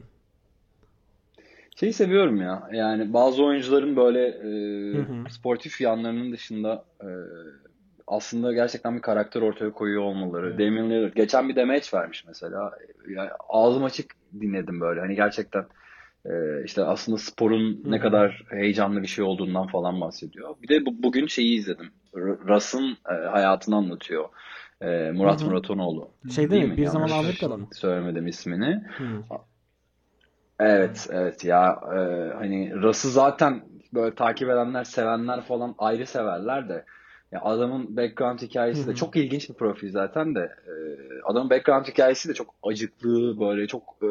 Şeyi 1.80 1.94
seviyorum 1.94 2.42
ya. 2.42 2.70
Yani 2.74 3.14
bazı 3.14 3.44
oyuncuların 3.44 3.96
böyle 3.96 4.28
e, 4.28 4.98
Hı 4.98 5.02
hı. 5.02 5.30
sportif 5.30 5.82
yanlarının 5.82 6.32
dışında 6.32 6.86
e, 7.02 7.08
aslında 8.08 8.54
gerçekten 8.54 8.96
bir 8.96 9.02
karakter 9.02 9.42
ortaya 9.42 9.72
koyuyor 9.72 10.02
olmaları. 10.02 10.48
Evet. 10.50 10.60
Damian 10.60 10.90
Lillard 10.90 11.14
geçen 11.14 11.50
bir 11.50 11.56
demeç 11.56 11.94
vermiş 11.94 12.26
mesela. 12.28 12.72
Yani 13.10 13.30
ağzım 13.50 13.84
açık 13.84 14.16
dinledim 14.42 14.82
böyle. 14.82 15.00
Hani 15.00 15.16
gerçekten 15.16 15.66
e, 16.26 16.64
işte 16.66 16.84
aslında 16.84 17.18
sporun 17.18 17.82
Hı 17.84 17.92
ne 17.92 18.00
kadar 18.00 18.44
heyecanlı 18.50 19.02
bir 19.02 19.08
şey 19.08 19.26
olduğundan 19.26 19.68
falan 19.68 20.02
bahsediyor. 20.02 20.56
Bir 20.62 20.68
de 20.68 20.86
bu, 20.86 21.04
bugün 21.04 21.28
şeyi 21.28 21.58
izledim. 21.58 21.92
R- 22.16 22.54
Russ'ın 22.56 22.98
e, 23.10 23.14
hayatını 23.14 23.76
anlatıyor. 23.76 24.30
E, 24.82 25.12
Murat 25.12 25.42
hı. 25.42 25.50
Muratonoğlu. 25.50 26.10
şey 26.36 26.50
Değil 26.50 26.62
değil 26.62 26.72
mi? 26.72 26.78
Bir 26.78 26.86
zaman 26.86 27.08
Yanlış 27.08 27.24
Amerika'da 27.24 27.58
mı? 27.58 27.68
Söylemedim 27.74 28.28
ismini. 28.28 28.84
Hı. 28.98 29.04
Evet, 30.60 31.08
evet 31.12 31.46
ya 31.46 31.80
e, 31.84 31.98
hani 32.38 32.76
Russ'ı 32.82 33.10
zaten 33.10 33.62
böyle 33.94 34.16
takip 34.16 34.50
edenler, 34.50 34.84
sevenler 34.84 35.42
falan 35.42 35.76
ayrı 35.78 36.06
severler 36.06 36.70
de 36.70 36.86
ya 37.32 37.42
adamın 37.42 37.98
background 37.98 38.40
hikayesi 38.40 38.88
de 38.88 38.96
çok 38.96 39.16
ilginç 39.16 39.50
bir 39.50 39.54
profil 39.54 39.92
zaten 39.92 40.36
de 40.36 40.40
e, 40.68 40.74
adamın 41.26 41.50
background 41.50 41.86
hikayesi 41.86 42.30
de 42.30 42.34
çok 42.34 42.56
acıklı 42.64 43.40
böyle 43.40 43.68
çok 43.68 43.84
e, 44.02 44.08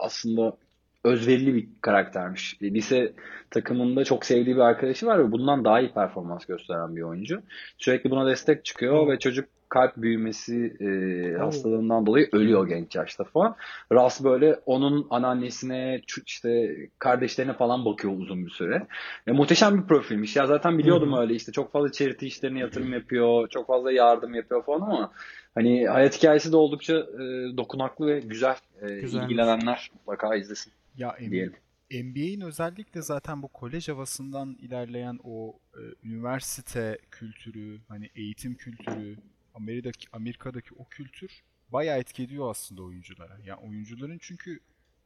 aslında 0.00 0.56
özverili 1.04 1.54
bir 1.54 1.68
karaktermiş. 1.80 2.58
E, 2.62 2.74
Lise 2.74 3.12
takımında 3.50 4.04
çok 4.04 4.26
sevdiği 4.26 4.56
bir 4.56 4.60
arkadaşı 4.60 5.06
var 5.06 5.18
ve 5.18 5.32
bundan 5.32 5.64
daha 5.64 5.80
iyi 5.80 5.92
performans 5.92 6.46
gösteren 6.46 6.96
bir 6.96 7.02
oyuncu. 7.02 7.42
Sürekli 7.78 8.10
buna 8.10 8.26
destek 8.26 8.64
çıkıyor 8.64 9.06
Hı. 9.06 9.10
ve 9.10 9.18
çocuk 9.18 9.48
kalp 9.70 9.96
büyümesi 9.96 10.76
e, 10.80 11.38
hastalığından 11.38 12.06
dolayı 12.06 12.28
ölüyor 12.32 12.68
genç 12.68 12.94
yaşta 12.94 13.24
falan. 13.24 13.56
Russ 13.92 14.24
böyle 14.24 14.60
onun 14.66 15.06
anneannesine, 15.10 16.00
işte 16.26 16.76
kardeşlerine 16.98 17.52
falan 17.52 17.84
bakıyor 17.84 18.12
uzun 18.18 18.46
bir 18.46 18.50
süre. 18.50 18.86
E, 19.26 19.32
muhteşem 19.32 19.82
bir 19.82 19.86
profilmiş. 19.86 20.36
Ya 20.36 20.46
zaten 20.46 20.78
biliyordum 20.78 21.12
öyle 21.18 21.34
işte 21.34 21.52
çok 21.52 21.72
fazla 21.72 21.92
charity 21.92 22.26
işlerine 22.26 22.58
yatırım 22.58 22.92
yapıyor, 22.92 23.48
çok 23.48 23.66
fazla 23.66 23.92
yardım 23.92 24.34
yapıyor 24.34 24.64
falan 24.64 24.80
ama 24.80 25.12
hani 25.54 25.86
hayat 25.86 26.18
hikayesi 26.18 26.52
de 26.52 26.56
oldukça 26.56 26.94
e, 26.96 27.56
dokunaklı 27.56 28.06
ve 28.06 28.20
güzel. 28.20 28.56
E, 28.82 28.98
ilgilenenler 28.98 29.90
mutlaka 29.94 30.34
izlesin 30.34 30.72
Ya 30.96 31.16
em- 31.18 31.30
diyelim. 31.30 31.54
NBA'in 31.90 32.40
özellikle 32.40 33.02
zaten 33.02 33.42
bu 33.42 33.48
kolej 33.48 33.88
havasından 33.88 34.56
ilerleyen 34.60 35.18
o 35.24 35.58
e, 35.74 35.80
üniversite 36.08 36.98
kültürü, 37.10 37.80
hani 37.88 38.10
eğitim 38.14 38.54
kültürü, 38.54 39.16
Amerika'daki 39.54 40.08
Amerika'daki 40.12 40.74
o 40.74 40.84
kültür 40.84 41.42
bayağı 41.72 41.98
etki 41.98 42.22
ediyor 42.22 42.50
aslında 42.50 42.82
oyunculara. 42.82 43.38
Yani 43.44 43.60
oyuncuların 43.60 44.18
çünkü 44.22 44.60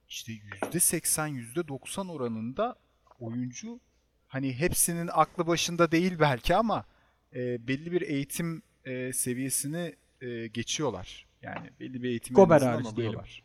işte 0.09 0.33
%80, 0.33 1.55
%90 1.55 2.11
oranında 2.13 2.77
oyuncu 3.21 3.81
hani 4.29 4.53
hepsinin 4.59 5.11
aklı 5.13 5.47
başında 5.47 5.93
değil 5.93 6.19
belki 6.21 6.57
ama 6.57 6.85
e, 7.35 7.69
belli 7.69 7.93
bir 7.93 8.03
eğitim 8.03 8.63
e, 8.85 9.13
seviyesini 9.13 9.95
e, 10.21 10.47
geçiyorlar. 10.47 11.27
Yani 11.43 11.71
belli 11.81 12.03
bir 12.03 12.09
eğitim 12.09 12.35
Gober 12.35 12.61
hariç 12.61 12.85
diyelim. 12.85 12.95
alıyorlar. 12.95 13.43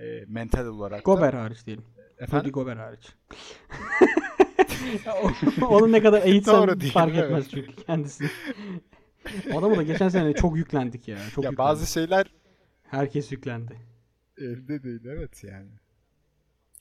E, 0.00 0.24
mental 0.28 0.66
olarak 0.66 0.98
da. 0.98 1.12
Gober 1.12 1.32
hariç 1.32 1.66
diyelim. 1.66 1.84
Rudy 1.84 2.24
Efendim? 2.24 2.52
Gober 2.52 2.76
hariç. 2.76 3.08
Onun 5.68 5.92
ne 5.92 6.02
kadar 6.02 6.22
Doğru 6.22 6.80
değil, 6.80 6.92
fark 6.92 7.14
evet. 7.14 7.24
etmez 7.24 7.50
çünkü 7.50 7.76
kendisi. 7.86 8.30
Adamı 9.54 9.76
da 9.76 9.82
geçen 9.82 10.08
sene 10.08 10.32
çok 10.32 10.56
yüklendik 10.56 11.08
ya. 11.08 11.16
Çok 11.16 11.44
ya 11.44 11.50
yüklendik. 11.50 11.58
bazı 11.58 11.86
şeyler 11.92 12.26
Herkes 12.82 13.32
yüklendi. 13.32 13.76
elde 14.38 14.82
değil 14.82 15.04
evet 15.04 15.44
yani. 15.44 15.68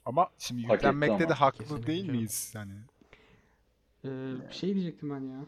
Ama 0.05 0.27
şimdi 0.37 0.63
Hak 0.67 0.73
yüklenmekte 0.73 1.15
ama. 1.15 1.29
de 1.29 1.33
haklı 1.33 1.57
Kesinlikle 1.63 1.87
değil 1.87 2.01
canım. 2.01 2.15
miyiz? 2.15 2.53
Hani 2.55 2.73
Ee, 4.05 4.09
bir 4.49 4.53
şey 4.53 4.75
diyecektim 4.75 5.09
ben 5.09 5.19
ya. 5.19 5.39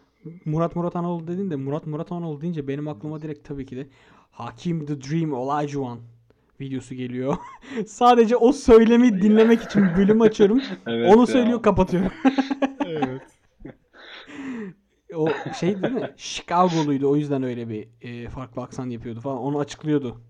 Murat 0.46 0.76
Muratanoğlu 0.76 1.28
dedin 1.28 1.50
de 1.52 1.56
Murat 1.56 1.88
Muratanoğlu 1.88 2.42
deyince 2.42 2.68
benim 2.68 2.88
aklıma 2.88 3.22
direkt 3.22 3.48
tabii 3.48 3.66
ki 3.66 3.76
de 3.78 3.88
Hakim 4.32 4.86
The 4.86 5.02
Dream 5.02 5.34
Olajuwon 5.34 6.00
videosu 6.62 6.96
geliyor. 6.96 7.38
Sadece 7.88 8.36
o 8.36 8.52
söylemi 8.52 9.22
dinlemek 9.22 9.62
için 9.64 9.82
bölüm 9.98 10.22
açıyorum. 10.22 10.62
Evet 10.88 11.12
Onu 11.16 11.20
ya. 11.22 11.28
söylüyor 11.28 11.62
kapatıyorum. 11.64 12.12
evet. 15.28 15.48
O 15.48 15.54
şey 15.54 15.82
değil 15.82 15.94
mi? 15.94 16.14
Chicago'luydu 16.18 17.10
o 17.10 17.16
yüzden 17.16 17.44
öyle 17.44 17.70
bir 17.70 17.88
e, 18.02 18.30
farklı 18.30 18.62
aksan 18.62 18.90
yapıyordu 18.90 19.20
falan. 19.22 19.38
Onu 19.38 19.60
açıklıyordu. 19.60 20.22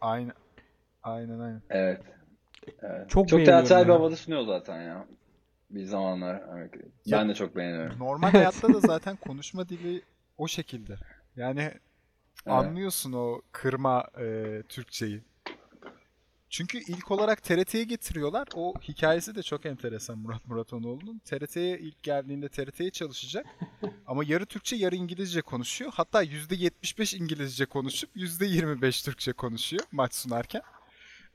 Aynen. 0.00 0.32
Aynen 1.02 1.38
aynen. 1.38 1.62
Evet. 1.70 2.00
evet. 2.82 3.08
Çok 3.10 3.28
Çok 3.28 3.44
teatral 3.44 3.84
bir 3.84 3.90
havada 3.90 4.16
sunuyor 4.16 4.42
zaten 4.46 4.82
ya. 4.82 5.06
Bir 5.70 5.84
zamanlar. 5.84 6.42
Ya- 7.06 7.18
Ben 7.18 7.28
de 7.28 7.34
çok 7.34 7.56
beğeniyorum. 7.56 7.98
Normal 7.98 8.30
hayatta 8.30 8.72
da 8.72 8.80
zaten 8.80 9.16
konuşma 9.16 9.68
dili 9.68 10.02
o 10.38 10.48
şekilde. 10.48 10.96
Yani 11.36 11.72
anlıyorsun 12.46 13.12
o 13.12 13.40
kırma 13.52 14.06
e, 14.20 14.62
Türkçeyi. 14.68 15.22
Çünkü 16.50 16.78
ilk 16.78 17.10
olarak 17.10 17.42
TRT'ye 17.42 17.84
getiriyorlar. 17.84 18.48
O 18.54 18.74
hikayesi 18.88 19.34
de 19.34 19.42
çok 19.42 19.66
enteresan 19.66 20.18
Murat 20.18 20.46
Muratonoğlu'nun. 20.46 21.18
TRT'ye 21.18 21.78
ilk 21.78 22.02
geldiğinde 22.02 22.48
TRT'ye 22.48 22.90
çalışacak. 22.90 23.46
Ama 24.06 24.24
yarı 24.24 24.46
Türkçe 24.46 24.76
yarı 24.76 24.96
İngilizce 24.96 25.42
konuşuyor. 25.42 25.92
Hatta 25.94 26.24
%75 26.24 27.16
İngilizce 27.16 27.66
konuşup 27.66 28.16
%25 28.16 29.04
Türkçe 29.04 29.32
konuşuyor 29.32 29.82
maç 29.92 30.14
sunarken. 30.14 30.62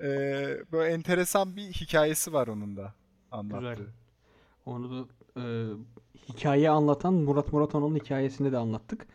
Ee, 0.01 0.57
böyle 0.71 0.93
enteresan 0.93 1.55
bir 1.55 1.61
hikayesi 1.61 2.33
var 2.33 2.47
onun 2.47 2.77
da 2.77 2.93
anlattığı. 3.31 3.69
Güzel. 3.75 3.93
Onu 4.65 4.91
da 4.91 5.07
e, 5.41 5.43
hikaye 6.29 6.69
anlatan 6.69 7.13
Murat 7.13 7.53
Muratanoğlu'nun 7.53 7.99
hikayesini 7.99 8.51
de 8.51 8.57
anlattık. 8.57 9.07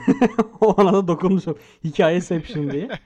Ona 0.60 0.92
da 0.92 1.08
dokunmuş 1.08 1.48
olduk. 1.48 1.60
Hikayeception 1.84 2.70
diye. 2.70 2.88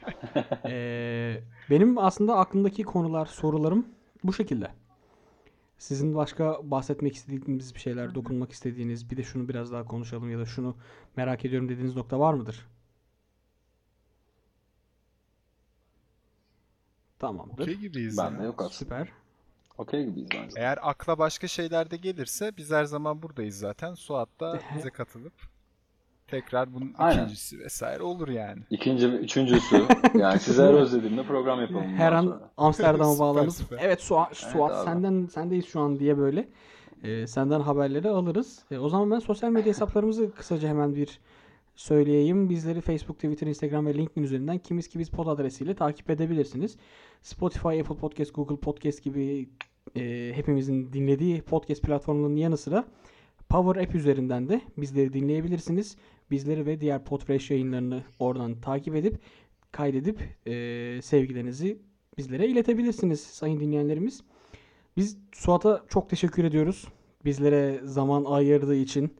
E, 0.65 1.43
benim 1.71 1.99
aslında 1.99 2.37
aklımdaki 2.37 2.83
konular, 2.83 3.27
sorularım 3.27 3.87
bu 4.25 4.33
şekilde. 4.33 4.71
Sizin 5.79 6.15
başka 6.15 6.59
bahsetmek 6.63 7.15
istediğiniz 7.15 7.75
bir 7.75 7.81
şeyler, 7.81 8.15
dokunmak 8.15 8.53
istediğiniz, 8.53 9.11
bir 9.11 9.17
de 9.17 9.23
şunu 9.23 9.49
biraz 9.49 9.73
daha 9.73 9.85
konuşalım 9.85 10.31
ya 10.31 10.39
da 10.39 10.47
şunu 10.47 10.77
merak 11.17 11.45
ediyorum 11.45 11.69
dediğiniz 11.69 11.97
nokta 11.97 12.21
var 12.21 12.35
mıdır? 12.35 12.67
Tamamdır. 17.19 17.63
Okey 17.63 17.75
gibiyiz 17.75 18.19
Ben 18.19 18.39
de 18.39 18.45
yok 18.45 18.63
aslında. 18.63 18.73
Süper. 18.73 19.09
Okey 19.79 20.05
gibiyiz 20.05 20.29
bence. 20.35 20.61
Eğer 20.61 20.79
akla 20.83 21.19
başka 21.19 21.49
şeyler 21.49 21.91
de 21.91 21.97
gelirse 21.97 22.57
biz 22.57 22.71
her 22.71 22.85
zaman 22.85 23.23
buradayız 23.23 23.59
zaten. 23.59 23.95
Suat 23.95 24.29
da 24.41 24.61
bize 24.77 24.91
katılıp 24.91 25.50
tekrar 26.31 26.75
bunun 26.75 26.95
Aynen. 26.99 27.23
ikincisi 27.23 27.59
vesaire 27.59 28.03
olur 28.03 28.29
yani. 28.29 28.61
İkinci, 28.71 29.07
üçüncüsü. 29.07 29.83
Yani 30.15 30.39
sizi 30.41 30.63
her 30.63 30.75
özlediğimde 30.75 31.23
program 31.23 31.61
yapalım. 31.61 31.85
Her 31.85 32.13
an 32.13 32.23
sonra. 32.25 32.51
Amsterdam'a 32.57 33.51
süper. 33.51 33.79
evet 33.83 34.03
Suat, 34.03 34.37
Suat 34.37 34.73
abi. 34.73 34.85
senden 34.85 35.27
sendeyiz 35.27 35.67
şu 35.67 35.81
an 35.81 35.99
diye 35.99 36.19
böyle 36.19 36.49
e, 37.03 37.27
senden 37.27 37.61
haberleri 37.61 38.09
alırız. 38.09 38.65
E, 38.71 38.79
o 38.79 38.89
zaman 38.89 39.11
ben 39.11 39.19
sosyal 39.19 39.51
medya 39.51 39.67
hesaplarımızı 39.67 40.31
kısaca 40.35 40.69
hemen 40.69 40.95
bir 40.95 41.21
söyleyeyim. 41.77 42.51
Bizleri 42.51 42.81
Facebook, 42.81 43.17
Twitter, 43.17 43.47
Instagram 43.47 43.87
ve 43.87 43.95
LinkedIn 43.95 44.23
üzerinden 44.23 44.59
kimiz 44.59 44.89
ki 44.89 44.99
biz 44.99 45.11
pod 45.11 45.27
adresiyle 45.27 45.75
takip 45.75 46.11
edebilirsiniz. 46.11 46.77
Spotify, 47.23 47.81
Apple 47.81 47.97
Podcast, 47.97 48.35
Google 48.35 48.57
Podcast 48.57 49.03
gibi 49.03 49.49
e, 49.97 50.33
hepimizin 50.35 50.93
dinlediği 50.93 51.43
podcast 51.43 51.83
platformlarının 51.83 52.37
yanı 52.37 52.57
sıra 52.57 52.85
Power 53.49 53.83
App 53.83 53.95
üzerinden 53.95 54.49
de 54.49 54.61
bizleri 54.77 55.13
dinleyebilirsiniz. 55.13 55.97
Bizleri 56.31 56.67
ve 56.67 56.81
diğer 56.81 57.05
Podfresh 57.05 57.51
yayınlarını 57.51 58.03
oradan 58.19 58.61
takip 58.61 58.95
edip 58.95 59.19
kaydedip 59.73 60.21
e, 60.47 60.53
sevgilerinizi 61.03 61.79
bizlere 62.19 62.49
iletebilirsiniz 62.49 63.21
sayın 63.21 63.61
dinleyenlerimiz. 63.61 64.21
Biz 64.97 65.19
Suat'a 65.33 65.85
çok 65.89 66.11
teşekkür 66.11 66.45
ediyoruz. 66.45 66.85
Bizlere 67.25 67.81
zaman 67.85 68.25
ayırdığı 68.25 68.75
için 68.75 69.15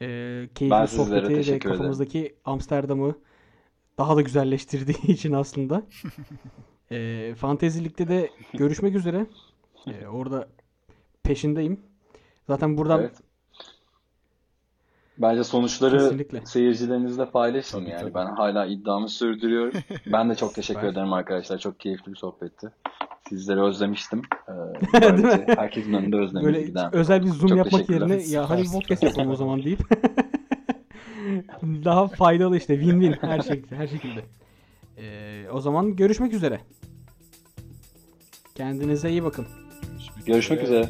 e, 0.00 0.06
keyifli 0.54 0.70
Ben 0.76 0.86
sohbeti 0.86 1.28
ve 1.28 1.34
teşekkür 1.34 1.68
ederim. 1.68 1.78
kafamızdaki 1.78 2.34
Amsterdam'ı 2.44 3.18
daha 3.98 4.16
da 4.16 4.20
güzelleştirdiği 4.20 5.06
için 5.12 5.32
aslında. 5.32 5.82
E, 6.90 7.34
Fantezilikte 7.36 8.08
de 8.08 8.30
görüşmek 8.52 8.94
üzere. 8.94 9.26
E, 9.86 10.06
orada 10.06 10.48
peşindeyim. 11.22 11.80
Zaten 12.46 12.76
buradan 12.76 13.00
Evet. 13.00 13.20
Bence 15.18 15.44
sonuçları 15.44 15.98
Kesinlikle. 15.98 16.46
seyircilerinizle 16.46 17.30
paylaşın 17.30 17.78
Tabii, 17.80 17.90
yani. 17.90 18.00
tabii. 18.00 18.14
Ben 18.14 18.26
hala 18.26 18.66
iddiamı 18.66 19.08
sürdürüyorum. 19.08 19.72
Ben 20.12 20.30
de 20.30 20.34
çok 20.34 20.54
teşekkür 20.54 20.86
ederim 20.86 21.12
arkadaşlar. 21.12 21.58
Çok 21.58 21.80
keyifli 21.80 22.12
bir 22.12 22.16
sohbetti. 22.16 22.70
Sizleri 23.28 23.60
özlemiştim. 23.62 24.22
Ee, 24.48 24.52
Değil 25.02 25.12
mi? 25.12 25.22
böylece 25.22 25.44
herkesin 25.56 25.92
önünde 25.92 26.16
özlemimiz 26.16 26.54
Böyle 26.54 26.66
gider. 26.66 26.88
özel 26.92 27.22
bir 27.22 27.28
zoom 27.28 27.48
Çok 27.48 27.58
yapmak 27.58 27.90
yerine 27.90 28.12
ya 28.14 28.42
Süpersin. 28.46 28.72
podcast 28.80 29.02
yapalım 29.02 29.30
o 29.30 29.36
zaman 29.36 29.62
deyip 29.62 29.80
daha 31.62 32.08
faydalı 32.08 32.56
işte 32.56 32.74
win-win 32.74 33.16
her 33.26 33.40
şekilde 33.40 33.76
her 33.76 33.86
şekilde. 33.86 34.20
Ee, 34.98 35.44
o 35.52 35.60
zaman 35.60 35.96
görüşmek 35.96 36.32
üzere. 36.32 36.60
Kendinize 38.54 39.10
iyi 39.10 39.24
bakın. 39.24 39.46
Görüşmek 40.26 40.62
üzere. 40.62 40.88